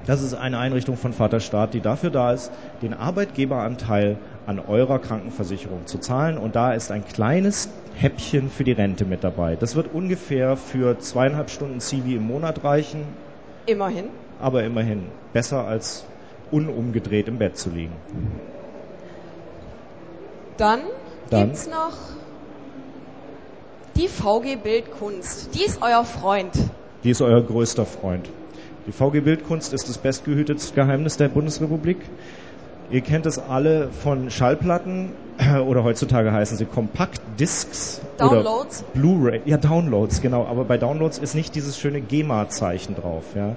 Das 0.08 0.24
ist 0.24 0.34
eine 0.34 0.58
Einrichtung 0.58 0.98
von 0.98 1.14
Vaterstaat, 1.14 1.74
die 1.74 1.82
dafür 1.82 2.10
da 2.10 2.32
ist, 2.32 2.52
den 2.82 2.94
Arbeitgeberanteil 2.94 4.18
an 4.48 4.60
eurer 4.60 4.98
Krankenversicherung 5.00 5.86
zu 5.86 6.00
zahlen. 6.00 6.38
Und 6.38 6.56
da 6.56 6.74
ist 6.74 6.90
ein 6.90 7.06
kleines 7.06 7.70
Häppchen 7.96 8.50
für 8.50 8.64
die 8.64 8.72
Rente 8.72 9.06
mit 9.06 9.24
dabei. 9.24 9.56
Das 9.56 9.76
wird 9.76 9.94
ungefähr 9.94 10.56
für 10.58 10.98
zweieinhalb 10.98 11.50
Stunden 11.52 11.80
CV 11.80 12.16
im 12.16 12.26
Monat 12.26 12.64
reichen, 12.64 13.02
Immerhin. 13.66 14.06
aber 14.40 14.64
immerhin 14.64 15.04
besser 15.34 15.68
als 15.68 16.06
unumgedreht 16.50 17.28
im 17.28 17.38
Bett 17.38 17.58
zu 17.58 17.70
liegen. 17.70 17.92
Dann, 20.58 20.80
Dann? 21.30 21.48
gibt's 21.48 21.68
noch 21.68 21.94
die 23.98 24.08
VG 24.08 24.56
Bildkunst. 24.64 25.54
Die 25.56 25.66
ist 25.66 25.82
euer 25.82 26.06
Freund. 26.06 26.54
Die 27.04 27.10
ist 27.10 27.22
euer 27.22 27.42
größter 27.42 27.86
Freund. 27.86 28.30
Die 28.88 28.92
VG 28.94 29.20
Bildkunst 29.22 29.74
ist 29.74 29.90
das 29.90 29.98
bestgehütetste 29.98 30.74
Geheimnis 30.74 31.18
der 31.18 31.28
Bundesrepublik. 31.28 31.98
Ihr 32.90 33.02
kennt 33.02 33.26
es 33.26 33.38
alle 33.38 33.90
von 33.92 34.32
Schallplatten 34.32 35.12
oder 35.68 35.84
heutzutage 35.84 36.32
heißen 36.32 36.58
sie 36.58 36.66
Kompaktdiscs 36.66 38.02
Downloads. 38.18 38.84
oder 38.84 38.92
Blu-ray. 38.94 39.42
Ja, 39.46 39.58
Downloads, 39.58 40.22
genau. 40.22 40.46
Aber 40.46 40.64
bei 40.64 40.78
Downloads 40.78 41.18
ist 41.18 41.36
nicht 41.36 41.54
dieses 41.56 41.78
schöne 41.78 42.02
GEMA-Zeichen 42.02 42.96
drauf. 42.96 43.36
Ja. 43.36 43.56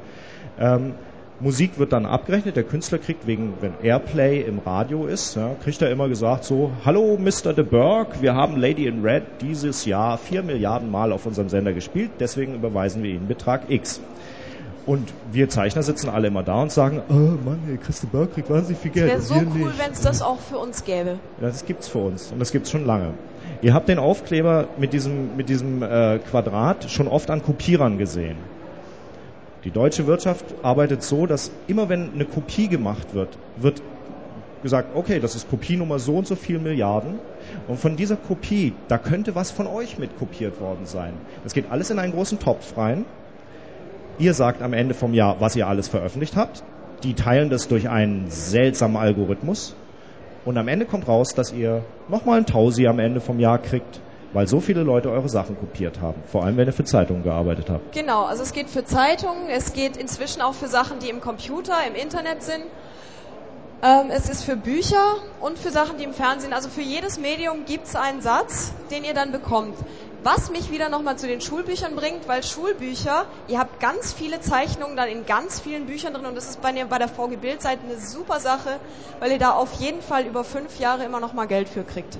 Ähm, 0.58 0.94
Musik 1.38 1.78
wird 1.78 1.92
dann 1.92 2.04
abgerechnet. 2.04 2.56
Der 2.56 2.64
Künstler 2.64 2.98
kriegt 2.98 3.26
wegen, 3.26 3.54
wenn 3.60 3.72
Airplay 3.82 4.42
im 4.42 4.58
Radio 4.58 5.06
ist, 5.06 5.36
ja, 5.36 5.54
kriegt 5.62 5.80
er 5.80 5.90
immer 5.90 6.08
gesagt 6.08 6.44
so, 6.44 6.72
hallo 6.84 7.16
Mr. 7.18 7.54
De 7.54 7.64
Burgh, 7.64 8.20
wir 8.20 8.34
haben 8.34 8.56
Lady 8.58 8.86
in 8.86 9.02
Red 9.02 9.22
dieses 9.40 9.86
Jahr 9.86 10.18
vier 10.18 10.42
Milliarden 10.42 10.90
Mal 10.90 11.12
auf 11.12 11.24
unserem 11.24 11.48
Sender 11.48 11.72
gespielt, 11.72 12.10
deswegen 12.20 12.54
überweisen 12.54 13.02
wir 13.02 13.10
Ihnen 13.10 13.26
Betrag 13.26 13.70
X. 13.70 14.02
Und 14.86 15.12
wir 15.30 15.48
Zeichner 15.48 15.82
sitzen 15.82 16.08
alle 16.08 16.28
immer 16.28 16.42
da 16.42 16.62
und 16.62 16.72
sagen, 16.72 17.02
oh 17.08 17.12
Mann, 17.12 17.60
ey, 17.68 17.76
Christa 17.76 18.06
Burgh 18.10 18.32
kriegt 18.32 18.48
wahnsinnig 18.50 18.80
viel 18.80 18.90
Geld. 18.90 19.08
Wäre 19.08 19.18
und 19.18 19.24
so 19.24 19.34
cool, 19.34 19.72
wenn 19.76 19.92
es 19.92 20.00
das 20.00 20.22
auch 20.22 20.40
für 20.40 20.58
uns 20.58 20.84
gäbe. 20.84 21.18
Ja, 21.40 21.48
Das 21.48 21.64
gibt's 21.66 21.88
für 21.88 21.98
uns 21.98 22.32
und 22.32 22.38
das 22.38 22.50
gibt's 22.50 22.70
schon 22.70 22.86
lange. 22.86 23.12
Ihr 23.62 23.74
habt 23.74 23.88
den 23.88 23.98
Aufkleber 23.98 24.68
mit 24.78 24.92
diesem, 24.92 25.36
mit 25.36 25.48
diesem 25.48 25.82
äh, 25.82 26.18
Quadrat 26.18 26.90
schon 26.90 27.08
oft 27.08 27.30
an 27.30 27.42
Kopierern 27.42 27.98
gesehen. 27.98 28.36
Die 29.64 29.70
deutsche 29.70 30.06
Wirtschaft 30.06 30.44
arbeitet 30.62 31.02
so, 31.02 31.26
dass 31.26 31.50
immer 31.66 31.90
wenn 31.90 32.14
eine 32.14 32.24
Kopie 32.24 32.68
gemacht 32.68 33.12
wird, 33.12 33.36
wird 33.56 33.82
gesagt, 34.62 34.88
okay, 34.94 35.20
das 35.20 35.34
ist 35.34 35.50
Kopienummer 35.50 35.98
so 35.98 36.16
und 36.16 36.26
so 36.26 36.34
viel 36.34 36.58
Milliarden 36.58 37.18
und 37.68 37.78
von 37.78 37.96
dieser 37.96 38.16
Kopie, 38.16 38.72
da 38.88 38.98
könnte 38.98 39.34
was 39.34 39.50
von 39.50 39.66
euch 39.66 39.98
mit 39.98 40.18
kopiert 40.18 40.60
worden 40.60 40.86
sein. 40.86 41.12
Das 41.44 41.52
geht 41.52 41.70
alles 41.70 41.90
in 41.90 41.98
einen 41.98 42.12
großen 42.12 42.38
Topf 42.38 42.76
rein. 42.76 43.04
Ihr 44.20 44.34
sagt 44.34 44.60
am 44.60 44.74
Ende 44.74 44.92
vom 44.92 45.14
Jahr, 45.14 45.40
was 45.40 45.56
ihr 45.56 45.66
alles 45.66 45.88
veröffentlicht 45.88 46.36
habt. 46.36 46.62
Die 47.04 47.14
teilen 47.14 47.48
das 47.48 47.68
durch 47.68 47.88
einen 47.88 48.30
seltsamen 48.30 48.98
Algorithmus 48.98 49.74
und 50.44 50.58
am 50.58 50.68
Ende 50.68 50.84
kommt 50.84 51.08
raus, 51.08 51.34
dass 51.34 51.52
ihr 51.52 51.82
nochmal 52.08 52.36
ein 52.36 52.44
Tausi 52.44 52.86
am 52.86 52.98
Ende 52.98 53.22
vom 53.22 53.40
Jahr 53.40 53.58
kriegt, 53.58 54.00
weil 54.34 54.46
so 54.46 54.60
viele 54.60 54.82
Leute 54.82 55.10
eure 55.10 55.30
Sachen 55.30 55.58
kopiert 55.58 56.02
haben. 56.02 56.22
Vor 56.26 56.44
allem, 56.44 56.58
wenn 56.58 56.66
ihr 56.66 56.74
für 56.74 56.84
Zeitungen 56.84 57.22
gearbeitet 57.22 57.70
habt. 57.70 57.92
Genau, 57.92 58.24
also 58.24 58.42
es 58.42 58.52
geht 58.52 58.68
für 58.68 58.84
Zeitungen, 58.84 59.48
es 59.48 59.72
geht 59.72 59.96
inzwischen 59.96 60.42
auch 60.42 60.54
für 60.54 60.68
Sachen, 60.68 60.98
die 60.98 61.08
im 61.08 61.22
Computer, 61.22 61.74
im 61.88 61.94
Internet 61.94 62.42
sind. 62.42 62.64
Ähm, 63.82 64.10
es 64.10 64.28
ist 64.28 64.44
für 64.44 64.56
Bücher 64.56 65.16
und 65.40 65.58
für 65.58 65.70
Sachen, 65.70 65.96
die 65.96 66.04
im 66.04 66.12
Fernsehen, 66.12 66.52
also 66.52 66.68
für 66.68 66.82
jedes 66.82 67.18
Medium 67.18 67.64
gibt 67.64 67.86
es 67.86 67.96
einen 67.96 68.20
Satz, 68.20 68.74
den 68.90 69.04
ihr 69.04 69.14
dann 69.14 69.32
bekommt. 69.32 69.76
Was 70.22 70.50
mich 70.50 70.70
wieder 70.70 70.90
nochmal 70.90 71.16
zu 71.16 71.26
den 71.26 71.40
Schulbüchern 71.40 71.96
bringt, 71.96 72.28
weil 72.28 72.42
Schulbücher, 72.42 73.24
ihr 73.48 73.58
habt 73.58 73.80
ganz 73.80 74.12
viele 74.12 74.40
Zeichnungen 74.40 74.94
dann 74.94 75.08
in 75.08 75.24
ganz 75.24 75.60
vielen 75.60 75.86
Büchern 75.86 76.12
drin 76.12 76.26
und 76.26 76.36
das 76.36 76.50
ist 76.50 76.60
bei, 76.60 76.72
bei 76.84 76.98
der 76.98 77.08
VG 77.08 77.36
Bildseite 77.40 77.80
eine 77.84 77.98
super 77.98 78.38
Sache, 78.38 78.80
weil 79.18 79.32
ihr 79.32 79.38
da 79.38 79.52
auf 79.52 79.72
jeden 79.80 80.02
Fall 80.02 80.26
über 80.26 80.44
fünf 80.44 80.78
Jahre 80.78 81.04
immer 81.04 81.20
nochmal 81.20 81.46
Geld 81.46 81.70
für 81.70 81.84
kriegt. 81.84 82.18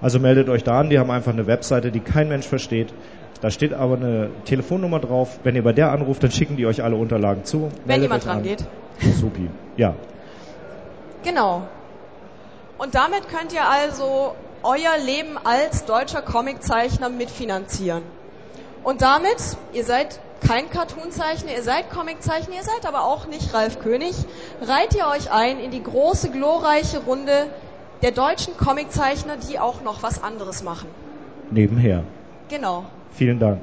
Also 0.00 0.20
meldet 0.20 0.48
euch 0.48 0.62
da 0.62 0.78
an, 0.78 0.88
die 0.88 1.00
haben 1.00 1.10
einfach 1.10 1.32
eine 1.32 1.48
Webseite, 1.48 1.90
die 1.90 1.98
kein 1.98 2.28
Mensch 2.28 2.46
versteht. 2.46 2.92
Da 3.40 3.50
steht 3.50 3.72
aber 3.72 3.96
eine 3.96 4.30
Telefonnummer 4.44 5.00
drauf. 5.00 5.40
Wenn 5.42 5.56
ihr 5.56 5.64
bei 5.64 5.72
der 5.72 5.90
anruft, 5.90 6.22
dann 6.22 6.30
schicken 6.30 6.56
die 6.56 6.66
euch 6.66 6.84
alle 6.84 6.94
Unterlagen 6.94 7.44
zu. 7.44 7.70
Wenn 7.84 8.02
jemand 8.02 8.24
dran 8.24 8.38
an. 8.38 8.42
geht. 8.44 8.64
Supi. 9.18 9.50
Ja. 9.76 9.94
Genau. 11.24 11.66
Und 12.78 12.94
damit 12.94 13.28
könnt 13.28 13.52
ihr 13.52 13.68
also 13.68 14.34
euer 14.66 14.98
Leben 14.98 15.38
als 15.44 15.84
deutscher 15.84 16.22
Comiczeichner 16.22 17.08
mitfinanzieren. 17.08 18.02
Und 18.82 19.00
damit, 19.00 19.36
ihr 19.72 19.84
seid 19.84 20.20
kein 20.46 20.68
Cartoonzeichner, 20.70 21.52
ihr 21.52 21.62
seid 21.62 21.90
Comiczeichner, 21.90 22.56
ihr 22.56 22.62
seid 22.62 22.84
aber 22.84 23.04
auch 23.04 23.26
nicht 23.26 23.54
Ralf 23.54 23.78
König, 23.78 24.14
reiht 24.60 24.94
ihr 24.94 25.06
euch 25.06 25.30
ein 25.30 25.60
in 25.60 25.70
die 25.70 25.82
große, 25.82 26.30
glorreiche 26.30 26.98
Runde 26.98 27.46
der 28.02 28.10
deutschen 28.10 28.56
Comiczeichner, 28.56 29.36
die 29.36 29.58
auch 29.58 29.82
noch 29.82 30.02
was 30.02 30.22
anderes 30.22 30.62
machen. 30.62 30.88
Nebenher. 31.50 32.02
Genau. 32.48 32.84
Vielen 33.12 33.38
Dank. 33.38 33.60